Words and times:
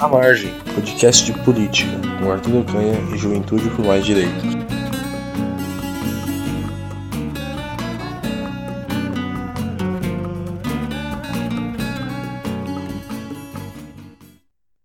A 0.00 0.08
Margem, 0.08 0.50
podcast 0.74 1.30
de 1.30 1.38
política, 1.44 1.90
com 2.18 2.32
Arthur 2.32 2.64
Canha 2.64 2.98
e 3.14 3.18
Juventude 3.18 3.68
por 3.76 3.84
Mais 3.84 4.02
Direitos. 4.02 4.54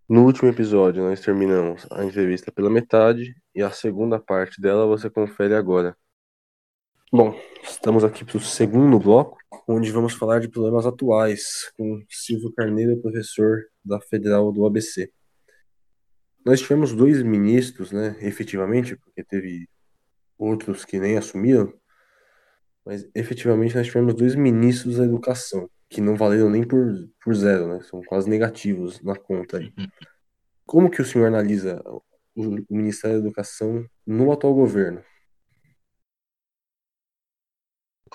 No 0.10 0.26
último 0.26 0.50
episódio, 0.50 1.04
nós 1.04 1.22
terminamos 1.22 1.88
a 1.90 2.04
entrevista 2.04 2.52
pela 2.52 2.70
metade 2.70 3.34
e 3.56 3.64
a 3.64 3.72
segunda 3.72 4.20
parte 4.20 4.60
dela 4.60 4.86
você 4.86 5.10
confere 5.10 5.56
agora. 5.56 5.96
Bom, 7.10 7.40
estamos 7.64 8.04
aqui 8.04 8.26
para 8.26 8.36
o 8.36 8.42
segundo 8.42 9.00
bloco, 9.00 9.38
onde 9.68 9.92
vamos 9.92 10.14
falar 10.14 10.40
de 10.40 10.48
problemas 10.48 10.86
atuais 10.86 11.72
com 11.78 12.04
Silvio 12.10 12.52
Carneiro, 12.54 13.02
professor 13.02 13.66
da 13.84 14.00
Federal 14.00 14.52
do 14.52 14.66
ABC. 14.66 15.12
Nós 16.46 16.62
tivemos 16.62 16.94
dois 16.94 17.24
ministros, 17.24 17.92
né, 17.92 18.16
efetivamente, 18.22 18.96
porque 18.96 19.24
teve 19.24 19.68
outros 20.38 20.86
que 20.86 21.00
nem 21.00 21.18
assumiram, 21.18 21.74
mas 22.86 23.08
efetivamente 23.16 23.76
nós 23.76 23.88
tivemos 23.88 24.14
dois 24.14 24.36
ministros 24.36 24.98
da 24.98 25.06
educação, 25.06 25.68
que 25.90 26.00
não 26.00 26.16
valeram 26.16 26.50
nem 26.50 26.64
por, 26.64 27.10
por 27.24 27.34
zero, 27.34 27.68
né, 27.68 27.82
são 27.82 28.04
quase 28.04 28.30
negativos 28.30 29.02
na 29.02 29.16
conta 29.16 29.58
aí. 29.58 29.74
Uhum. 29.78 29.88
Como 30.66 30.90
que 30.92 31.02
o 31.02 31.06
senhor 31.06 31.28
analisa 31.28 31.82
o 32.36 32.66
Ministério 32.70 33.18
da 33.20 33.26
Educação 33.26 33.86
no 34.06 34.32
atual 34.32 34.54
governo? 34.54 35.04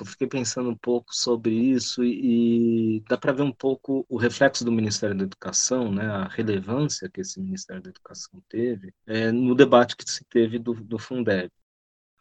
Eu 0.02 0.06
fiquei 0.06 0.26
pensando 0.26 0.70
um 0.70 0.76
pouco 0.76 1.14
sobre 1.14 1.54
isso 1.54 2.02
e, 2.04 2.96
e 2.96 3.00
dá 3.08 3.16
para 3.16 3.32
ver 3.32 3.42
um 3.42 3.52
pouco 3.52 4.04
o 4.08 4.16
reflexo 4.16 4.64
do 4.64 4.72
Ministério 4.72 5.16
da 5.16 5.24
Educação, 5.24 5.92
né, 5.92 6.06
a 6.06 6.28
relevância 6.28 7.08
que 7.08 7.20
esse 7.20 7.40
Ministério 7.40 7.82
da 7.82 7.90
Educação 7.90 8.42
teve 8.48 8.92
é, 9.06 9.30
no 9.30 9.54
debate 9.54 9.96
que 9.96 10.10
se 10.10 10.24
teve 10.24 10.58
do, 10.58 10.74
do 10.74 10.98
Fundeb. 10.98 11.50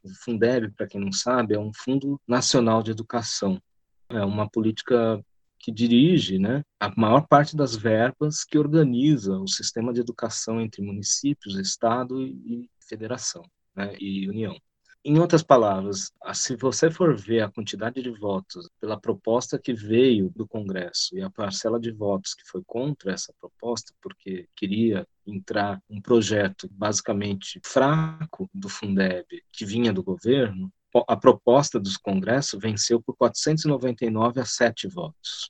O 0.03 0.09
Fundeb, 0.23 0.71
para 0.71 0.87
quem 0.87 1.01
não 1.01 1.11
sabe, 1.11 1.55
é 1.55 1.59
um 1.59 1.71
Fundo 1.73 2.19
Nacional 2.27 2.81
de 2.81 2.91
Educação. 2.91 3.61
É 4.09 4.23
uma 4.23 4.49
política 4.49 5.23
que 5.59 5.71
dirige 5.71 6.39
né, 6.39 6.63
a 6.79 6.89
maior 6.95 7.27
parte 7.27 7.55
das 7.55 7.75
verbas 7.75 8.43
que 8.45 8.57
organiza 8.57 9.37
o 9.37 9.47
sistema 9.47 9.93
de 9.93 9.99
educação 9.99 10.61
entre 10.61 10.81
municípios, 10.81 11.57
Estado 11.57 12.21
e 12.21 12.69
federação 12.79 13.43
né, 13.75 13.93
e 13.99 14.27
União. 14.29 14.55
Em 15.03 15.17
outras 15.17 15.41
palavras, 15.41 16.11
se 16.33 16.57
você 16.57 16.91
for 16.91 17.15
ver 17.15 17.41
a 17.41 17.49
quantidade 17.49 18.01
de 18.01 18.09
votos 18.11 18.69
pela 18.81 18.99
proposta 18.99 19.57
que 19.57 19.73
veio 19.73 20.29
do 20.35 20.45
Congresso 20.45 21.17
e 21.17 21.21
a 21.21 21.29
parcela 21.29 21.79
de 21.79 21.89
votos 21.89 22.33
que 22.33 22.45
foi 22.45 22.61
contra 22.67 23.13
essa 23.13 23.33
proposta, 23.39 23.93
porque 24.01 24.49
queria 24.53 25.07
entrar 25.25 25.81
um 25.89 26.01
projeto 26.01 26.67
basicamente 26.69 27.61
fraco 27.63 28.49
do 28.53 28.67
Fundeb, 28.67 29.25
que 29.53 29.65
vinha 29.65 29.93
do 29.93 30.03
governo, 30.03 30.69
a 31.07 31.15
proposta 31.15 31.79
do 31.79 31.89
Congresso 32.01 32.59
venceu 32.59 33.01
por 33.01 33.15
499 33.15 34.41
a 34.41 34.45
7 34.45 34.87
votos. 34.89 35.49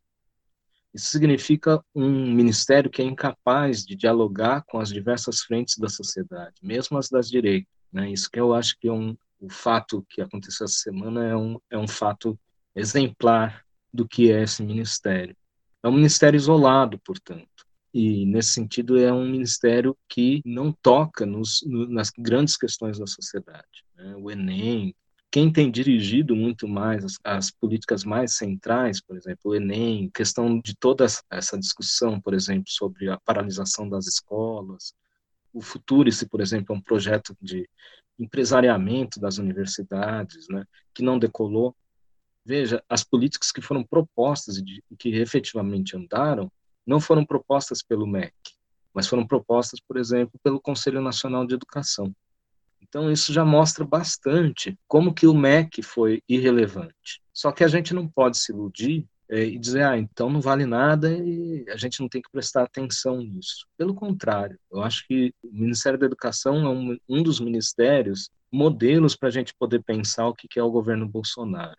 Isso 0.93 1.07
significa 1.07 1.83
um 1.95 2.33
ministério 2.33 2.89
que 2.89 3.01
é 3.01 3.05
incapaz 3.05 3.83
de 3.83 3.95
dialogar 3.95 4.63
com 4.67 4.79
as 4.79 4.89
diversas 4.89 5.41
frentes 5.41 5.77
da 5.77 5.89
sociedade, 5.89 6.55
mesmo 6.61 6.97
as 6.99 7.09
das 7.09 7.27
direitas. 7.29 7.71
Né? 7.91 8.11
Isso 8.11 8.29
que 8.29 8.39
eu 8.39 8.53
acho 8.53 8.77
que 8.79 8.87
é 8.87 8.91
um, 8.91 9.15
o 9.39 9.49
fato 9.49 10.05
que 10.09 10.21
aconteceu 10.21 10.65
essa 10.65 10.75
semana 10.75 11.25
é 11.25 11.35
um, 11.35 11.59
é 11.69 11.77
um 11.77 11.87
fato 11.87 12.37
exemplar 12.75 13.63
do 13.93 14.07
que 14.07 14.31
é 14.31 14.43
esse 14.43 14.61
ministério. 14.63 15.35
É 15.81 15.87
um 15.87 15.93
ministério 15.93 16.37
isolado, 16.37 16.99
portanto, 16.99 17.47
e 17.93 18.25
nesse 18.25 18.51
sentido 18.51 18.99
é 18.99 19.11
um 19.11 19.25
ministério 19.25 19.97
que 20.07 20.41
não 20.45 20.71
toca 20.71 21.25
nos, 21.25 21.61
no, 21.65 21.87
nas 21.87 22.11
grandes 22.11 22.55
questões 22.55 22.99
da 22.99 23.07
sociedade. 23.07 23.83
Né? 23.95 24.15
O 24.17 24.29
Enem, 24.29 24.93
quem 25.31 25.51
tem 25.51 25.71
dirigido 25.71 26.35
muito 26.35 26.67
mais 26.67 27.03
as, 27.03 27.15
as, 27.23 27.51
políticas 27.51 28.03
mais 28.03 28.35
centrais, 28.35 29.01
por 29.01 29.17
exemplo, 29.17 29.51
o 29.51 29.55
Enem, 29.55 30.09
questão 30.13 30.59
de 30.59 30.75
toda 30.75 31.05
essa 31.31 31.57
discussão, 31.57 32.19
por 32.19 32.33
exemplo, 32.33 32.65
sobre 32.67 33.09
a 33.09 33.19
paralisação 33.19 33.89
das 33.89 34.05
escolas, 34.05 34.93
o 35.53 35.61
Futurice, 35.61 36.27
por 36.27 36.41
exemplo, 36.41 36.73
é 36.73 36.77
um 36.77 36.81
projeto 36.81 37.35
de 37.41 37.67
empresariamento 38.17 39.19
das 39.19 39.37
universidades, 39.37 40.47
né, 40.49 40.65
que 40.93 41.01
não 41.01 41.17
decolou. 41.17 41.75
Veja, 42.45 42.83
as 42.89 43.03
políticas 43.03 43.51
que 43.51 43.61
foram 43.61 43.83
propostas 43.83 44.57
e 44.57 44.95
que 44.97 45.09
efetivamente 45.09 45.95
andaram 45.95 46.51
não 46.85 46.99
foram 46.99 47.25
propostas 47.25 47.83
pelo 47.83 48.07
MEC, 48.07 48.33
mas 48.93 49.07
foram 49.07 49.25
propostas, 49.25 49.79
por 49.79 49.97
exemplo, 49.97 50.39
pelo 50.43 50.59
Conselho 50.59 51.01
Nacional 51.01 51.45
de 51.45 51.53
Educação. 51.53 52.13
Então 52.81 53.11
isso 53.11 53.31
já 53.31 53.45
mostra 53.45 53.85
bastante 53.85 54.77
como 54.87 55.13
que 55.13 55.27
o 55.27 55.33
MEC 55.33 55.83
foi 55.83 56.23
irrelevante. 56.27 57.21
Só 57.31 57.51
que 57.51 57.63
a 57.63 57.67
gente 57.67 57.93
não 57.93 58.07
pode 58.07 58.37
se 58.39 58.51
iludir 58.51 59.07
e 59.29 59.59
dizer, 59.59 59.83
ah, 59.83 59.97
então 59.97 60.29
não 60.29 60.41
vale 60.41 60.65
nada 60.65 61.11
e 61.11 61.63
a 61.69 61.77
gente 61.77 61.99
não 61.99 62.09
tem 62.09 62.21
que 62.21 62.31
prestar 62.31 62.63
atenção 62.63 63.17
nisso. 63.17 63.67
Pelo 63.77 63.93
contrário, 63.93 64.57
eu 64.71 64.81
acho 64.81 65.07
que 65.07 65.33
o 65.43 65.53
Ministério 65.53 65.99
da 65.99 66.07
Educação 66.07 66.65
é 66.65 66.69
um, 66.69 66.97
um 67.07 67.23
dos 67.23 67.39
ministérios 67.39 68.29
modelos 68.51 69.15
para 69.15 69.29
a 69.29 69.31
gente 69.31 69.53
poder 69.53 69.83
pensar 69.83 70.27
o 70.27 70.33
que 70.33 70.59
é 70.59 70.63
o 70.63 70.71
governo 70.71 71.07
Bolsonaro. 71.07 71.77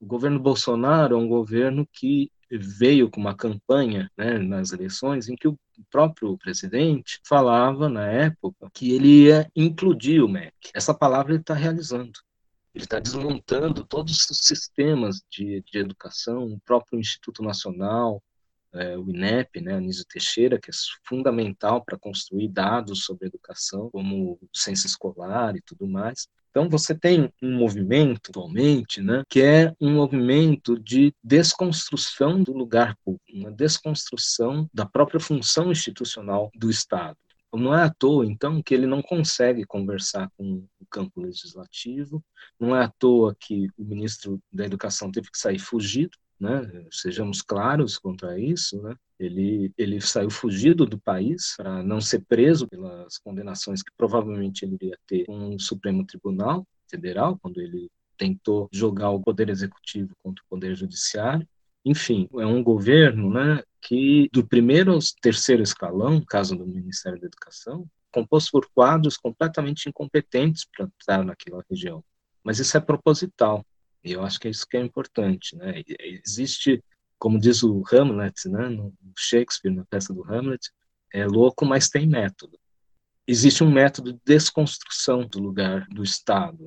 O 0.00 0.06
governo 0.06 0.38
Bolsonaro 0.38 1.14
é 1.14 1.18
um 1.18 1.26
governo 1.26 1.88
que 1.90 2.30
veio 2.50 3.10
com 3.10 3.20
uma 3.20 3.34
campanha 3.34 4.10
né, 4.16 4.38
nas 4.38 4.72
eleições 4.72 5.28
em 5.28 5.36
que 5.36 5.48
o 5.48 5.58
próprio 5.90 6.36
presidente 6.38 7.20
falava 7.26 7.88
na 7.88 8.06
época 8.06 8.70
que 8.72 8.92
ele 8.92 9.24
ia 9.24 9.50
incluir 9.54 10.22
o 10.22 10.28
MEC. 10.28 10.52
Essa 10.74 10.94
palavra 10.94 11.32
ele 11.32 11.40
está 11.40 11.54
realizando. 11.54 12.12
Ele 12.78 12.84
está 12.84 13.00
desmontando 13.00 13.84
todos 13.84 14.30
os 14.30 14.38
sistemas 14.38 15.20
de, 15.28 15.64
de 15.66 15.80
educação, 15.80 16.44
o 16.44 16.60
próprio 16.60 17.00
Instituto 17.00 17.42
Nacional, 17.42 18.22
é, 18.72 18.96
o 18.96 19.10
INEP, 19.10 19.60
né, 19.60 19.74
Anísio 19.74 20.04
Teixeira, 20.08 20.60
que 20.60 20.70
é 20.70 20.74
fundamental 21.04 21.84
para 21.84 21.98
construir 21.98 22.46
dados 22.46 23.02
sobre 23.02 23.26
educação, 23.26 23.90
como 23.90 24.38
ciência 24.54 24.86
escolar 24.86 25.56
e 25.56 25.60
tudo 25.60 25.88
mais. 25.88 26.28
Então, 26.50 26.68
você 26.68 26.94
tem 26.94 27.32
um 27.42 27.56
movimento 27.56 28.30
atualmente, 28.30 29.02
né, 29.02 29.24
que 29.28 29.42
é 29.42 29.74
um 29.80 29.94
movimento 29.94 30.78
de 30.78 31.12
desconstrução 31.20 32.40
do 32.44 32.52
lugar 32.52 32.96
público, 33.04 33.24
uma 33.34 33.50
desconstrução 33.50 34.70
da 34.72 34.86
própria 34.86 35.18
função 35.18 35.72
institucional 35.72 36.48
do 36.54 36.70
Estado. 36.70 37.18
Não 37.52 37.74
é 37.74 37.82
à 37.82 37.90
toa, 37.90 38.26
então, 38.26 38.62
que 38.62 38.74
ele 38.74 38.86
não 38.86 39.02
consegue 39.02 39.64
conversar 39.64 40.30
com 40.36 40.66
o 40.80 40.86
campo 40.90 41.20
legislativo, 41.20 42.22
não 42.60 42.76
é 42.76 42.84
à 42.84 42.88
toa 42.88 43.34
que 43.38 43.68
o 43.76 43.84
ministro 43.84 44.40
da 44.52 44.66
Educação 44.66 45.10
teve 45.10 45.30
que 45.30 45.38
sair 45.38 45.58
fugido, 45.58 46.16
né? 46.38 46.60
sejamos 46.90 47.42
claros 47.42 47.98
quanto 47.98 48.26
a 48.26 48.38
isso, 48.38 48.80
né? 48.82 48.94
ele, 49.18 49.72
ele 49.76 50.00
saiu 50.00 50.30
fugido 50.30 50.86
do 50.86 50.98
país 50.98 51.54
para 51.56 51.82
não 51.82 52.00
ser 52.00 52.20
preso 52.20 52.68
pelas 52.68 53.18
condenações 53.18 53.82
que 53.82 53.90
provavelmente 53.96 54.64
ele 54.64 54.74
iria 54.74 54.98
ter 55.06 55.24
com 55.24 55.54
o 55.54 55.60
Supremo 55.60 56.04
Tribunal 56.06 56.66
Federal, 56.88 57.38
quando 57.42 57.60
ele 57.60 57.90
tentou 58.16 58.68
jogar 58.72 59.10
o 59.10 59.20
Poder 59.20 59.48
Executivo 59.48 60.14
contra 60.22 60.42
o 60.44 60.48
Poder 60.48 60.74
Judiciário. 60.74 61.46
Enfim, 61.84 62.28
é 62.38 62.46
um 62.46 62.62
governo 62.62 63.30
né, 63.30 63.62
que, 63.80 64.28
do 64.32 64.46
primeiro 64.46 64.92
ao 64.92 64.98
terceiro 65.20 65.62
escalão, 65.62 66.22
caso 66.24 66.56
do 66.56 66.66
Ministério 66.66 67.20
da 67.20 67.26
Educação, 67.26 67.88
composto 68.10 68.50
por 68.52 68.68
quadros 68.74 69.16
completamente 69.16 69.88
incompetentes 69.88 70.64
para 70.64 70.88
estar 70.98 71.24
naquela 71.24 71.62
região. 71.70 72.04
Mas 72.42 72.58
isso 72.58 72.76
é 72.76 72.80
proposital, 72.80 73.64
e 74.02 74.12
eu 74.12 74.22
acho 74.22 74.38
que 74.38 74.48
é 74.48 74.50
isso 74.50 74.66
que 74.66 74.76
é 74.76 74.80
importante. 74.80 75.56
Né? 75.56 75.82
Existe, 76.26 76.82
como 77.18 77.38
diz 77.38 77.62
o 77.62 77.82
Hamlet, 77.92 78.48
né, 78.48 78.68
no 78.68 78.94
Shakespeare, 79.16 79.74
na 79.74 79.84
peça 79.84 80.12
do 80.12 80.24
Hamlet, 80.24 80.70
é 81.12 81.26
louco, 81.26 81.64
mas 81.64 81.88
tem 81.88 82.06
método. 82.06 82.58
Existe 83.26 83.62
um 83.62 83.70
método 83.70 84.12
de 84.12 84.20
desconstrução 84.24 85.26
do 85.26 85.38
lugar 85.38 85.86
do 85.88 86.02
Estado. 86.02 86.64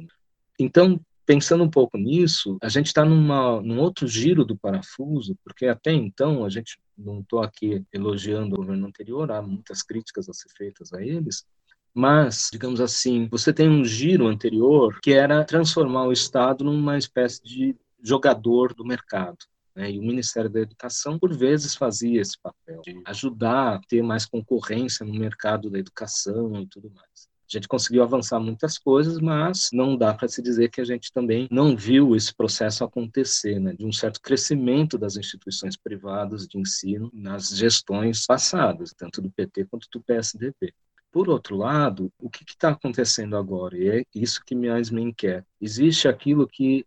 Então, 0.59 0.99
pensando 1.31 1.63
um 1.63 1.69
pouco 1.69 1.97
nisso, 1.97 2.57
a 2.61 2.67
gente 2.67 2.87
está 2.87 3.05
num 3.05 3.79
outro 3.79 4.05
giro 4.05 4.43
do 4.43 4.57
parafuso, 4.57 5.33
porque 5.45 5.65
até 5.65 5.93
então 5.93 6.43
a 6.43 6.49
gente 6.49 6.77
não 6.97 7.21
estou 7.21 7.41
aqui 7.41 7.85
elogiando 7.93 8.53
o 8.53 8.57
governo 8.57 8.85
anterior, 8.85 9.31
há 9.31 9.41
muitas 9.41 9.81
críticas 9.81 10.27
a 10.27 10.33
ser 10.33 10.49
feitas 10.49 10.91
a 10.91 11.01
eles, 11.01 11.45
mas, 11.93 12.49
digamos 12.51 12.81
assim, 12.81 13.29
você 13.31 13.53
tem 13.53 13.69
um 13.69 13.85
giro 13.85 14.27
anterior 14.27 14.99
que 15.01 15.13
era 15.13 15.45
transformar 15.45 16.03
o 16.03 16.11
Estado 16.11 16.65
numa 16.65 16.97
espécie 16.97 17.41
de 17.41 17.77
jogador 18.03 18.73
do 18.73 18.83
mercado. 18.83 19.37
Né? 19.73 19.91
E 19.91 19.99
o 19.99 20.01
Ministério 20.01 20.49
da 20.49 20.59
Educação, 20.59 21.17
por 21.17 21.33
vezes, 21.33 21.75
fazia 21.75 22.19
esse 22.19 22.37
papel 22.41 22.81
de 22.81 23.01
ajudar 23.05 23.75
a 23.75 23.81
ter 23.87 24.01
mais 24.01 24.25
concorrência 24.25 25.05
no 25.05 25.13
mercado 25.13 25.69
da 25.69 25.79
educação 25.79 26.59
e 26.59 26.67
tudo 26.67 26.91
mais. 26.91 27.30
A 27.51 27.57
gente 27.57 27.67
conseguiu 27.67 28.01
avançar 28.01 28.39
muitas 28.39 28.77
coisas, 28.77 29.19
mas 29.19 29.69
não 29.73 29.97
dá 29.97 30.13
para 30.13 30.29
se 30.29 30.41
dizer 30.41 30.69
que 30.69 30.79
a 30.79 30.85
gente 30.85 31.11
também 31.11 31.49
não 31.51 31.75
viu 31.75 32.15
esse 32.15 32.33
processo 32.33 32.83
acontecer, 32.83 33.59
né, 33.59 33.73
de 33.73 33.85
um 33.85 33.91
certo 33.91 34.21
crescimento 34.21 34.97
das 34.97 35.17
instituições 35.17 35.75
privadas 35.75 36.47
de 36.47 36.57
ensino 36.57 37.11
nas 37.13 37.49
gestões 37.49 38.25
passadas, 38.25 38.93
tanto 38.93 39.21
do 39.21 39.29
PT 39.29 39.65
quanto 39.65 39.89
do 39.91 40.01
PSDB. 40.01 40.73
Por 41.11 41.27
outro 41.27 41.57
lado, 41.57 42.09
o 42.17 42.29
que 42.29 42.45
está 42.47 42.69
acontecendo 42.69 43.35
agora? 43.35 43.77
E 43.77 43.89
é 43.89 44.03
isso 44.15 44.41
que 44.45 44.55
mais 44.55 44.89
me 44.89 45.01
inquieta. 45.01 45.45
Existe 45.59 46.07
aquilo 46.07 46.47
que 46.47 46.85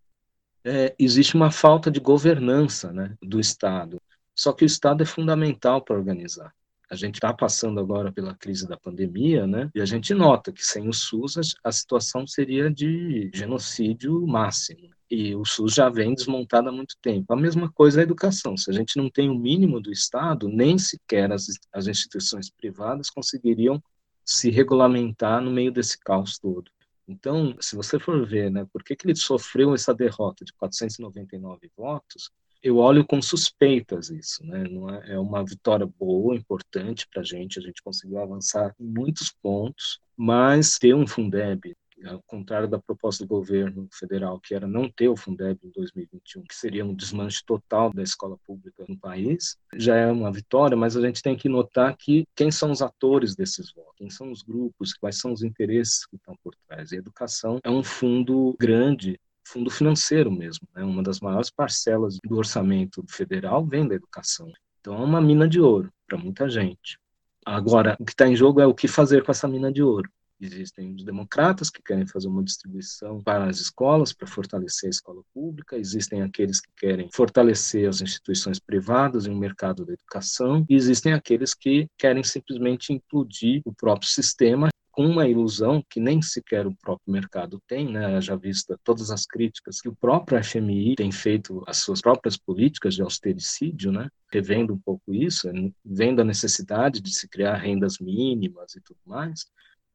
é, 0.64 0.94
existe 0.98 1.34
uma 1.34 1.50
falta 1.50 1.90
de 1.90 2.00
governança 2.00 2.90
né, 2.90 3.14
do 3.22 3.38
Estado. 3.38 4.00
Só 4.34 4.50
que 4.50 4.64
o 4.64 4.66
Estado 4.66 5.02
é 5.02 5.06
fundamental 5.06 5.82
para 5.82 5.94
organizar. 5.94 6.54
A 6.90 6.96
gente 6.96 7.16
está 7.16 7.32
passando 7.32 7.80
agora 7.80 8.12
pela 8.12 8.34
crise 8.34 8.68
da 8.68 8.76
pandemia, 8.76 9.46
né? 9.46 9.70
E 9.74 9.80
a 9.80 9.84
gente 9.84 10.12
nota 10.14 10.52
que 10.52 10.64
sem 10.64 10.88
o 10.88 10.92
SUS 10.92 11.54
a 11.64 11.72
situação 11.72 12.26
seria 12.26 12.70
de 12.70 13.30
genocídio 13.34 14.26
máximo. 14.26 14.90
E 15.10 15.34
o 15.34 15.44
SUS 15.44 15.74
já 15.74 15.88
vem 15.88 16.14
desmontado 16.14 16.68
há 16.68 16.72
muito 16.72 16.96
tempo. 17.00 17.32
A 17.32 17.36
mesma 17.36 17.70
coisa 17.70 18.00
a 18.00 18.02
educação. 18.02 18.56
Se 18.56 18.70
a 18.70 18.74
gente 18.74 18.96
não 18.96 19.08
tem 19.08 19.28
o 19.30 19.38
mínimo 19.38 19.80
do 19.80 19.90
Estado, 19.92 20.48
nem 20.48 20.78
sequer 20.78 21.30
as, 21.32 21.46
as 21.72 21.86
instituições 21.86 22.50
privadas 22.50 23.10
conseguiriam 23.10 23.82
se 24.24 24.50
regulamentar 24.50 25.40
no 25.40 25.50
meio 25.50 25.70
desse 25.70 25.98
caos 25.98 26.38
todo. 26.38 26.70
Então, 27.06 27.54
se 27.60 27.76
você 27.76 27.98
for 27.98 28.26
ver, 28.26 28.50
né, 28.50 28.66
por 28.72 28.82
que, 28.82 28.96
que 28.96 29.06
ele 29.06 29.14
sofreu 29.14 29.74
essa 29.74 29.94
derrota 29.94 30.44
de 30.44 30.52
499 30.54 31.70
votos, 31.76 32.30
eu 32.64 32.78
olho 32.78 33.04
com 33.04 33.20
suspeitas 33.20 34.08
isso, 34.08 34.42
né? 34.46 34.64
Não 34.64 34.88
é, 34.88 35.12
é 35.12 35.18
uma 35.18 35.44
vitória 35.44 35.86
boa, 35.86 36.34
importante 36.34 37.06
para 37.12 37.20
a 37.20 37.24
gente, 37.24 37.58
a 37.58 37.62
gente 37.62 37.82
conseguiu 37.82 38.18
avançar 38.18 38.74
em 38.80 38.86
muitos 38.86 39.30
pontos, 39.30 40.00
mas 40.16 40.78
ter 40.78 40.94
um 40.94 41.06
Fundeb, 41.06 41.76
ao 42.06 42.22
contrário 42.22 42.66
da 42.66 42.78
proposta 42.78 43.22
do 43.22 43.28
governo 43.28 43.86
federal, 43.92 44.40
que 44.40 44.54
era 44.54 44.66
não 44.66 44.88
ter 44.88 45.08
o 45.08 45.16
Fundeb 45.16 45.58
em 45.62 45.70
2021, 45.72 46.42
que 46.44 46.54
seria 46.54 46.86
um 46.86 46.94
desmanche 46.94 47.42
total 47.44 47.92
da 47.92 48.02
escola 48.02 48.38
pública 48.46 48.82
no 48.88 48.98
país, 48.98 49.58
já 49.74 49.96
é 49.96 50.10
uma 50.10 50.32
vitória, 50.32 50.74
mas 50.74 50.96
a 50.96 51.02
gente 51.02 51.20
tem 51.20 51.36
que 51.36 51.50
notar 51.50 51.94
que 51.94 52.26
quem 52.34 52.50
são 52.50 52.70
os 52.70 52.80
atores 52.80 53.36
desses 53.36 53.70
votos, 53.74 53.92
quem 53.98 54.08
são 54.08 54.32
os 54.32 54.40
grupos, 54.40 54.94
quais 54.94 55.18
são 55.18 55.34
os 55.34 55.42
interesses 55.42 56.06
que 56.06 56.16
estão 56.16 56.34
por 56.42 56.54
trás. 56.66 56.92
E 56.92 56.96
a 56.96 56.98
educação 56.98 57.58
é 57.62 57.70
um 57.70 57.84
fundo 57.84 58.56
grande 58.58 59.20
fundo 59.44 59.70
financeiro 59.70 60.30
mesmo. 60.30 60.66
Né? 60.74 60.82
Uma 60.82 61.02
das 61.02 61.20
maiores 61.20 61.50
parcelas 61.50 62.18
do 62.24 62.36
orçamento 62.36 63.04
federal 63.08 63.64
vem 63.64 63.86
da 63.86 63.94
educação. 63.94 64.52
Então 64.80 64.94
é 64.94 65.04
uma 65.04 65.20
mina 65.20 65.48
de 65.48 65.60
ouro 65.60 65.90
para 66.06 66.18
muita 66.18 66.48
gente. 66.48 66.98
Agora, 67.44 67.96
o 68.00 68.04
que 68.04 68.12
está 68.12 68.26
em 68.26 68.36
jogo 68.36 68.60
é 68.60 68.66
o 68.66 68.74
que 68.74 68.88
fazer 68.88 69.22
com 69.22 69.30
essa 69.30 69.46
mina 69.46 69.70
de 69.70 69.82
ouro. 69.82 70.08
Existem 70.40 70.94
os 70.94 71.04
democratas 71.04 71.70
que 71.70 71.82
querem 71.82 72.06
fazer 72.06 72.28
uma 72.28 72.42
distribuição 72.42 73.22
para 73.22 73.44
as 73.48 73.60
escolas, 73.60 74.12
para 74.12 74.26
fortalecer 74.26 74.88
a 74.88 74.90
escola 74.90 75.22
pública. 75.32 75.76
Existem 75.76 76.22
aqueles 76.22 76.60
que 76.60 76.70
querem 76.76 77.08
fortalecer 77.12 77.88
as 77.88 78.00
instituições 78.00 78.58
privadas 78.58 79.26
e 79.26 79.30
o 79.30 79.36
mercado 79.36 79.84
da 79.84 79.92
educação. 79.92 80.64
E 80.68 80.74
existem 80.74 81.12
aqueles 81.12 81.54
que 81.54 81.86
querem 81.96 82.22
simplesmente 82.22 82.92
implodir 82.92 83.62
o 83.64 83.72
próprio 83.72 84.08
sistema 84.08 84.68
com 84.94 85.04
uma 85.06 85.26
ilusão 85.26 85.84
que 85.90 85.98
nem 85.98 86.22
sequer 86.22 86.68
o 86.68 86.76
próprio 86.76 87.12
mercado 87.12 87.60
tem, 87.66 87.90
né? 87.90 88.20
já 88.20 88.36
vista 88.36 88.78
todas 88.84 89.10
as 89.10 89.26
críticas 89.26 89.80
que 89.80 89.88
o 89.88 89.96
próprio 89.96 90.42
FMI 90.42 90.94
tem 90.94 91.10
feito 91.10 91.64
às 91.66 91.78
suas 91.78 92.00
próprias 92.00 92.36
políticas 92.36 92.94
de 92.94 93.02
austericídio, 93.02 93.90
né? 93.90 94.08
revendo 94.32 94.72
um 94.72 94.78
pouco 94.78 95.12
isso, 95.12 95.50
vendo 95.84 96.22
a 96.22 96.24
necessidade 96.24 97.00
de 97.00 97.12
se 97.12 97.28
criar 97.28 97.56
rendas 97.56 97.98
mínimas 97.98 98.76
e 98.76 98.80
tudo 98.80 99.00
mais. 99.04 99.46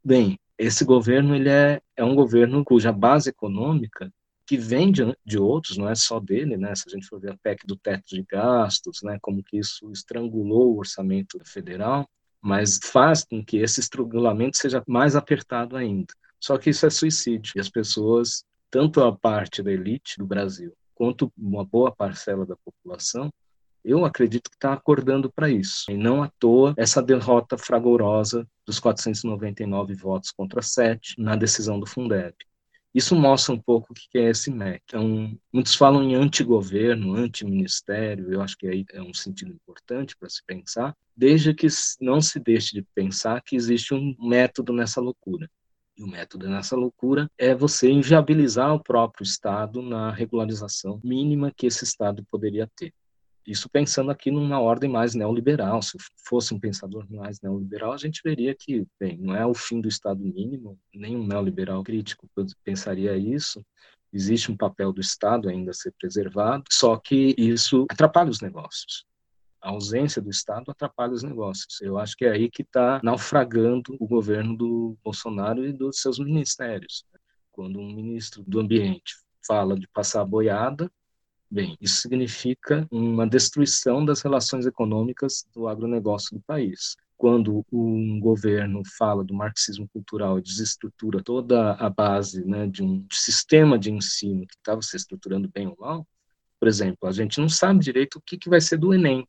Bem, 0.04 0.38
esse 0.58 0.84
governo 0.84 1.34
ele 1.34 1.50
é, 1.50 1.82
é 1.96 2.04
um 2.04 2.14
governo 2.14 2.64
cuja 2.66 2.92
base 2.92 3.30
econômica 3.30 4.12
que 4.46 4.58
vem 4.58 4.92
de, 4.92 5.16
de, 5.26 5.38
outros, 5.38 5.78
não 5.78 5.88
é 5.88 5.96
só 5.96 6.20
dele, 6.20 6.58
né? 6.58 6.74
Se 6.76 6.86
a 6.88 6.92
gente 6.92 7.06
for 7.06 7.20
ver 7.20 7.32
a 7.32 7.38
PEC 7.38 7.68
do 7.68 7.78
teto 7.78 8.04
de 8.08 8.24
gastos, 8.24 9.02
né? 9.04 9.18
Como 9.22 9.44
que 9.44 9.60
isso 9.60 9.92
estrangulou 9.92 10.74
o 10.74 10.80
orçamento 10.80 11.40
federal, 11.46 12.10
mas 12.42 12.80
faz 12.84 13.26
com 13.26 13.44
que 13.44 13.58
esse 13.58 13.80
estrangulamento 13.80 14.58
seja 14.58 14.84
mais 14.88 15.16
apertado 15.16 15.76
ainda. 15.76 16.14
Só 16.40 16.58
que 16.58 16.70
isso 16.70 16.86
é 16.86 16.90
suicídio. 16.90 17.54
E 17.56 17.60
as 17.60 17.70
pessoas, 17.70 18.44
tanto 18.72 19.04
a 19.04 19.16
parte 19.16 19.62
da 19.62 19.72
elite 19.72 20.18
do 20.18 20.26
Brasil, 20.26 20.74
quanto 20.96 21.32
uma 21.38 21.66
boa 21.66 21.92
parcela 21.92 22.46
da 22.46 22.56
população, 22.58 23.30
eu 23.84 24.06
acredito 24.06 24.50
que 24.50 24.56
está 24.56 24.74
acordando 24.74 25.32
para 25.32 25.50
isso. 25.50 25.90
E 25.90 25.98
não 25.98 26.22
à 26.22 26.30
toa 26.40 26.74
essa 26.78 27.02
derrota 27.02 27.58
fragorosa 27.58 28.48
dos 28.66 28.80
499 28.80 29.94
votos 29.96 30.32
contra 30.32 30.62
7 30.62 31.16
na 31.18 31.36
decisão 31.36 31.80
do 31.80 31.86
Fundeb. 31.86 32.36
Isso 32.94 33.16
mostra 33.16 33.54
um 33.54 33.60
pouco 33.60 33.92
o 33.92 33.96
que 33.96 34.18
é 34.18 34.30
esse 34.30 34.50
MEC. 34.50 34.82
Então, 34.86 35.38
muitos 35.54 35.76
falam 35.76 36.04
em 36.04 36.16
antigoverno, 36.16 37.14
antiministério, 37.14 38.34
eu 38.34 38.42
acho 38.42 38.58
que 38.58 38.68
aí 38.68 38.86
é 38.92 39.02
um 39.02 39.14
sentido 39.14 39.52
importante 39.52 40.18
para 40.18 40.28
se 40.28 40.44
pensar, 40.46 40.96
desde 41.16 41.54
que 41.54 41.68
não 42.02 42.20
se 42.20 42.40
deixe 42.40 42.74
de 42.74 42.82
pensar 42.96 43.42
que 43.44 43.56
existe 43.56 43.94
um 43.94 44.16
método 44.20 44.74
nessa 44.74 45.00
loucura. 45.00 45.50
E 45.96 46.04
o 46.04 46.08
método 46.08 46.50
nessa 46.50 46.76
loucura 46.76 47.30
é 47.38 47.54
você 47.54 47.92
inviabilizar 47.92 48.74
o 48.74 48.82
próprio 48.82 49.24
Estado 49.24 49.82
na 49.82 50.12
regularização 50.12 51.00
mínima 51.04 51.52
que 51.56 51.68
esse 51.68 51.84
Estado 51.84 52.26
poderia 52.32 52.68
ter. 52.76 52.94
Isso 53.50 53.68
pensando 53.68 54.12
aqui 54.12 54.30
numa 54.30 54.62
ordem 54.62 54.88
mais 54.88 55.16
neoliberal. 55.16 55.82
Se 55.82 55.98
fosse 56.24 56.54
um 56.54 56.60
pensador 56.60 57.04
mais 57.10 57.42
neoliberal, 57.42 57.94
a 57.94 57.98
gente 57.98 58.22
veria 58.24 58.54
que, 58.54 58.86
bem, 59.00 59.18
não 59.18 59.36
é 59.36 59.44
o 59.44 59.56
fim 59.56 59.82
do 59.82 59.88
Estado 59.88 60.22
mínimo, 60.22 60.78
nenhum 60.94 61.26
neoliberal 61.26 61.84
crítico 61.84 62.30
pensaria 62.64 63.18
isso. 63.18 63.66
Existe 64.14 64.52
um 64.52 64.56
papel 64.56 64.94
do 64.94 65.02
Estado 65.02 65.50
ainda 65.50 65.72
a 65.72 65.74
ser 65.74 65.92
preservado, 66.00 66.66
só 66.70 66.96
que 66.96 67.34
isso 67.40 67.88
atrapalha 67.90 68.30
os 68.30 68.40
negócios. 68.40 69.04
A 69.60 69.70
ausência 69.70 70.22
do 70.22 70.30
Estado 70.30 70.70
atrapalha 70.70 71.14
os 71.14 71.24
negócios. 71.24 71.82
Eu 71.82 71.98
acho 71.98 72.16
que 72.16 72.26
é 72.26 72.32
aí 72.32 72.52
que 72.52 72.62
está 72.62 73.02
naufragando 73.04 73.98
o 74.00 74.06
governo 74.06 74.56
do 74.56 74.96
Bolsonaro 75.04 75.66
e 75.66 75.74
dos 75.74 76.02
seus 76.02 76.20
ministérios. 76.20 77.04
Quando 77.52 77.80
um 77.80 77.96
ministro 77.96 78.44
do 78.46 78.60
Ambiente 78.60 79.16
fala 79.44 79.76
de 79.76 79.88
passar 79.88 80.24
boiada, 80.24 80.88
Bem, 81.52 81.76
isso 81.82 82.02
significa 82.02 82.88
uma 82.92 83.28
destruição 83.28 84.06
das 84.06 84.22
relações 84.22 84.68
econômicas 84.68 85.48
do 85.52 85.68
agronegócio 85.68 86.38
do 86.38 86.44
país. 86.44 86.96
Quando 87.18 87.66
um 87.72 88.20
governo 88.20 88.84
fala 88.98 89.24
do 89.24 89.34
marxismo 89.34 89.90
cultural 89.92 90.38
e 90.38 90.44
desestrutura 90.44 91.24
toda 91.24 91.74
a 91.74 91.90
base 91.90 92.46
né, 92.46 92.68
de 92.68 92.84
um 92.84 93.04
sistema 93.12 93.80
de 93.80 93.92
ensino 93.92 94.46
que 94.46 94.54
estava 94.54 94.80
se 94.84 94.96
estruturando 94.96 95.50
bem 95.52 95.68
ou 95.68 95.76
mal, 95.80 96.08
por 96.60 96.68
exemplo, 96.68 97.10
a 97.10 97.12
gente 97.12 97.40
não 97.40 97.50
sabe 97.50 97.80
direito 97.80 98.18
o 98.18 98.22
que, 98.22 98.38
que 98.38 98.50
vai 98.50 98.62
ser 98.62 98.78
do 98.78 98.94
Enem. 98.94 99.28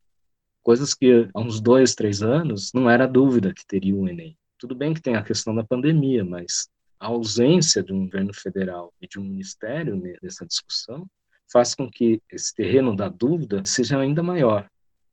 Coisas 0.63 0.93
que 0.93 1.27
há 1.33 1.41
uns 1.41 1.59
dois, 1.59 1.95
três 1.95 2.23
anos 2.23 2.71
não 2.75 2.91
era 2.91 3.07
dúvida 3.07 3.55
que 3.55 3.67
teria 3.67 3.97
o 3.97 4.07
Enem. 4.07 4.37
Tudo 4.59 4.75
bem 4.75 4.93
que 4.93 5.01
tem 5.01 5.17
a 5.17 5.23
questão 5.23 5.55
da 5.55 5.65
pandemia, 5.65 6.23
mas 6.23 6.69
a 6.99 7.07
ausência 7.07 7.83
de 7.83 7.95
um 7.95 8.05
governo 8.05 8.35
federal 8.35 8.93
e 9.01 9.09
de 9.09 9.19
um 9.19 9.25
ministério 9.25 9.97
nessa 10.23 10.45
discussão 10.45 11.09
faz 11.53 11.75
com 11.75 11.91
que 11.91 12.23
esse 12.31 12.55
terreno 12.55 12.95
da 12.95 13.09
dúvida 13.09 13.63
seja 13.67 13.99
ainda 13.99 14.23
maior. 14.23 14.69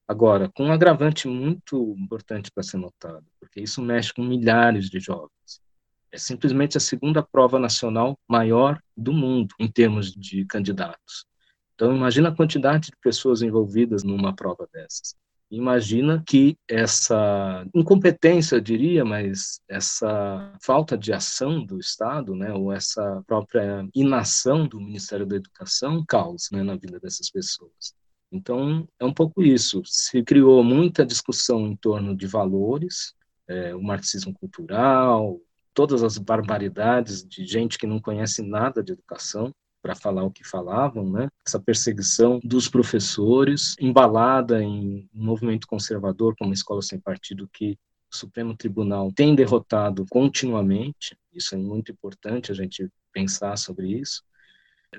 Agora, 0.07 0.49
com 0.49 0.65
um 0.65 0.71
agravante 0.71 1.27
muito 1.27 1.93
importante 1.97 2.49
para 2.51 2.63
ser 2.63 2.77
notado, 2.77 3.25
porque 3.39 3.59
isso 3.59 3.81
mexe 3.81 4.13
com 4.13 4.23
milhares 4.23 4.89
de 4.89 4.99
jovens. 4.99 5.61
É 6.11 6.17
simplesmente 6.17 6.77
a 6.77 6.79
segunda 6.79 7.21
prova 7.21 7.59
nacional 7.59 8.17
maior 8.27 8.81
do 8.95 9.11
mundo 9.11 9.53
em 9.59 9.69
termos 9.69 10.13
de 10.13 10.45
candidatos. 10.45 11.25
Então, 11.75 11.95
imagina 11.95 12.29
a 12.29 12.35
quantidade 12.35 12.87
de 12.87 12.97
pessoas 13.01 13.41
envolvidas 13.41 14.03
numa 14.03 14.33
prova 14.33 14.67
dessas. 14.71 15.15
Imagina 15.49 16.21
que 16.27 16.57
essa 16.67 17.65
incompetência, 17.73 18.55
eu 18.55 18.61
diria, 18.61 19.05
mas 19.05 19.61
essa 19.69 20.53
falta 20.61 20.97
de 20.97 21.13
ação 21.13 21.65
do 21.65 21.79
Estado, 21.79 22.35
né, 22.35 22.53
ou 22.53 22.73
essa 22.73 23.23
própria 23.25 23.87
inação 23.95 24.67
do 24.67 24.79
Ministério 24.79 25.25
da 25.25 25.37
Educação 25.37 26.03
causa 26.05 26.49
né, 26.51 26.63
na 26.63 26.75
vida 26.75 26.99
dessas 26.99 27.29
pessoas. 27.29 27.95
Então, 28.29 28.85
é 28.99 29.05
um 29.05 29.13
pouco 29.13 29.41
isso. 29.41 29.81
Se 29.85 30.21
criou 30.21 30.61
muita 30.63 31.05
discussão 31.05 31.65
em 31.65 31.77
torno 31.77 32.15
de 32.15 32.27
valores, 32.27 33.13
é, 33.47 33.73
o 33.73 33.81
marxismo 33.81 34.33
cultural, 34.33 35.39
todas 35.73 36.03
as 36.03 36.17
barbaridades 36.17 37.25
de 37.25 37.45
gente 37.45 37.77
que 37.77 37.87
não 37.87 38.01
conhece 38.01 38.41
nada 38.41 38.83
de 38.83 38.91
educação, 38.91 39.53
para 39.87 39.95
falar 39.95 40.25
o 40.25 40.31
que 40.31 40.45
falavam, 40.45 41.09
né? 41.09 41.29
Essa 41.45 41.61
perseguição 41.61 42.41
dos 42.43 42.67
professores, 42.67 43.73
embalada 43.79 44.61
em 44.61 45.09
um 45.15 45.23
movimento 45.23 45.65
conservador 45.65 46.35
como 46.37 46.51
a 46.51 46.53
Escola 46.53 46.81
Sem 46.81 46.99
Partido, 46.99 47.49
que 47.53 47.79
o 48.11 48.15
Supremo 48.15 48.53
Tribunal 48.53 49.13
tem 49.13 49.33
derrotado 49.33 50.05
continuamente. 50.09 51.17
Isso 51.33 51.55
é 51.55 51.57
muito 51.57 51.89
importante 51.89 52.51
a 52.51 52.55
gente 52.55 52.89
pensar 53.13 53.57
sobre 53.57 53.87
isso. 53.87 54.23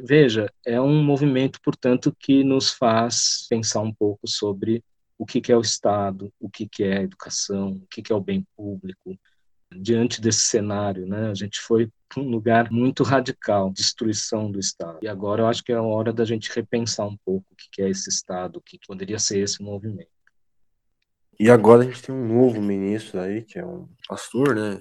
Veja, 0.00 0.50
é 0.64 0.80
um 0.80 1.04
movimento, 1.04 1.60
portanto, 1.62 2.16
que 2.18 2.42
nos 2.42 2.70
faz 2.70 3.46
pensar 3.46 3.80
um 3.82 3.92
pouco 3.92 4.26
sobre 4.26 4.82
o 5.18 5.26
que 5.26 5.52
é 5.52 5.56
o 5.56 5.60
Estado, 5.60 6.32
o 6.40 6.48
que 6.48 6.66
é 6.80 6.98
a 6.98 7.02
educação, 7.02 7.72
o 7.72 7.86
que 7.88 8.10
é 8.10 8.14
o 8.14 8.22
bem 8.22 8.46
público, 8.56 9.18
diante 9.72 10.20
desse 10.20 10.40
cenário, 10.40 11.06
né? 11.06 11.30
A 11.30 11.34
gente 11.34 11.60
foi 11.60 11.90
para 12.08 12.22
um 12.22 12.28
lugar 12.28 12.70
muito 12.70 13.02
radical, 13.02 13.70
destruição 13.70 14.50
do 14.50 14.58
Estado. 14.58 14.98
E 15.02 15.08
agora 15.08 15.42
eu 15.42 15.46
acho 15.46 15.62
que 15.62 15.72
é 15.72 15.76
a 15.76 15.82
hora 15.82 16.12
da 16.12 16.24
gente 16.24 16.50
repensar 16.54 17.06
um 17.06 17.16
pouco 17.24 17.46
o 17.52 17.56
que 17.56 17.82
é 17.82 17.90
esse 17.90 18.08
Estado, 18.08 18.56
o 18.56 18.62
que 18.62 18.78
poderia 18.86 19.18
ser 19.18 19.40
esse 19.40 19.62
movimento. 19.62 20.08
E 21.38 21.50
agora 21.50 21.82
a 21.82 21.84
gente 21.84 22.02
tem 22.02 22.14
um 22.14 22.26
novo 22.26 22.60
ministro 22.60 23.20
aí, 23.20 23.42
que 23.42 23.58
é 23.58 23.64
um 23.64 23.86
pastor, 24.08 24.56
né. 24.56 24.80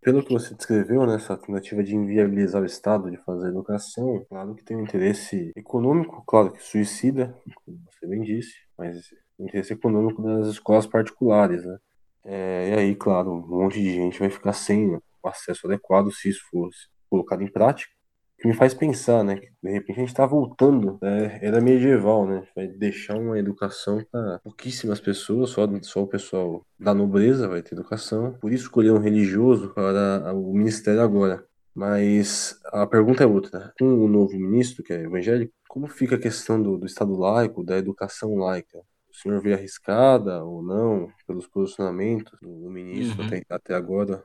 Pelo 0.00 0.22
que 0.22 0.32
você 0.32 0.54
descreveu, 0.54 1.04
né, 1.06 1.18
tentativa 1.18 1.82
de 1.82 1.94
inviabilizar 1.94 2.62
o 2.62 2.66
Estado 2.66 3.10
de 3.10 3.18
fazer 3.18 3.48
educação, 3.48 4.24
claro 4.28 4.54
que 4.54 4.64
tem 4.64 4.76
um 4.76 4.82
interesse 4.82 5.52
econômico, 5.54 6.22
claro 6.26 6.52
que 6.52 6.62
suicida, 6.62 7.36
como 7.64 7.78
você 7.90 8.06
bem 8.06 8.22
disse, 8.22 8.54
mas 8.78 9.10
interesse 9.38 9.72
econômico 9.72 10.22
das 10.22 10.48
escolas 10.48 10.86
particulares, 10.86 11.64
né? 11.64 11.78
É, 12.24 12.70
e 12.70 12.78
aí, 12.78 12.94
claro, 12.94 13.32
um 13.32 13.46
monte 13.46 13.80
de 13.80 13.92
gente 13.92 14.18
vai 14.18 14.30
ficar 14.30 14.52
sem 14.52 14.94
o 14.94 15.02
acesso 15.28 15.66
adequado 15.66 16.10
se 16.12 16.28
isso 16.28 16.42
fosse 16.50 16.88
colocado 17.08 17.42
em 17.42 17.50
prática 17.50 17.92
que 18.40 18.48
me 18.48 18.54
faz 18.54 18.72
pensar, 18.72 19.22
né? 19.22 19.36
Que 19.36 19.52
de 19.62 19.70
repente 19.70 19.98
a 19.98 20.00
gente 20.00 20.08
está 20.08 20.24
voltando 20.24 20.98
né, 21.02 21.38
era 21.42 21.60
medieval, 21.60 22.26
né? 22.26 22.42
Vai 22.56 22.66
deixar 22.66 23.16
uma 23.18 23.38
educação 23.38 24.02
para 24.10 24.38
pouquíssimas 24.40 24.98
pessoas, 24.98 25.50
só, 25.50 25.68
só 25.82 26.02
o 26.02 26.06
pessoal 26.06 26.64
da 26.78 26.94
nobreza 26.94 27.46
vai 27.48 27.62
ter 27.62 27.74
educação. 27.74 28.32
Por 28.40 28.50
isso 28.50 28.64
escolher 28.64 28.92
um 28.92 28.98
religioso 28.98 29.74
para 29.74 30.32
o 30.34 30.54
ministério 30.54 31.02
agora. 31.02 31.44
Mas 31.74 32.58
a 32.72 32.86
pergunta 32.86 33.22
é 33.22 33.26
outra. 33.26 33.72
Com 33.78 34.04
o 34.04 34.08
novo 34.08 34.32
ministro, 34.32 34.82
que 34.82 34.92
é 34.92 35.02
evangélico, 35.02 35.52
como 35.68 35.86
fica 35.86 36.16
a 36.16 36.18
questão 36.20 36.60
do, 36.60 36.78
do 36.78 36.86
Estado 36.86 37.14
laico, 37.16 37.62
da 37.62 37.76
educação 37.76 38.34
laica? 38.36 38.80
O 39.20 39.22
senhor 39.22 39.42
vê 39.42 39.52
arriscada 39.52 40.42
ou 40.42 40.62
não 40.62 41.12
pelos 41.26 41.46
posicionamentos 41.46 42.38
do 42.40 42.70
ministro 42.70 43.20
uhum. 43.20 43.26
até, 43.26 43.42
até 43.50 43.74
agora? 43.74 44.24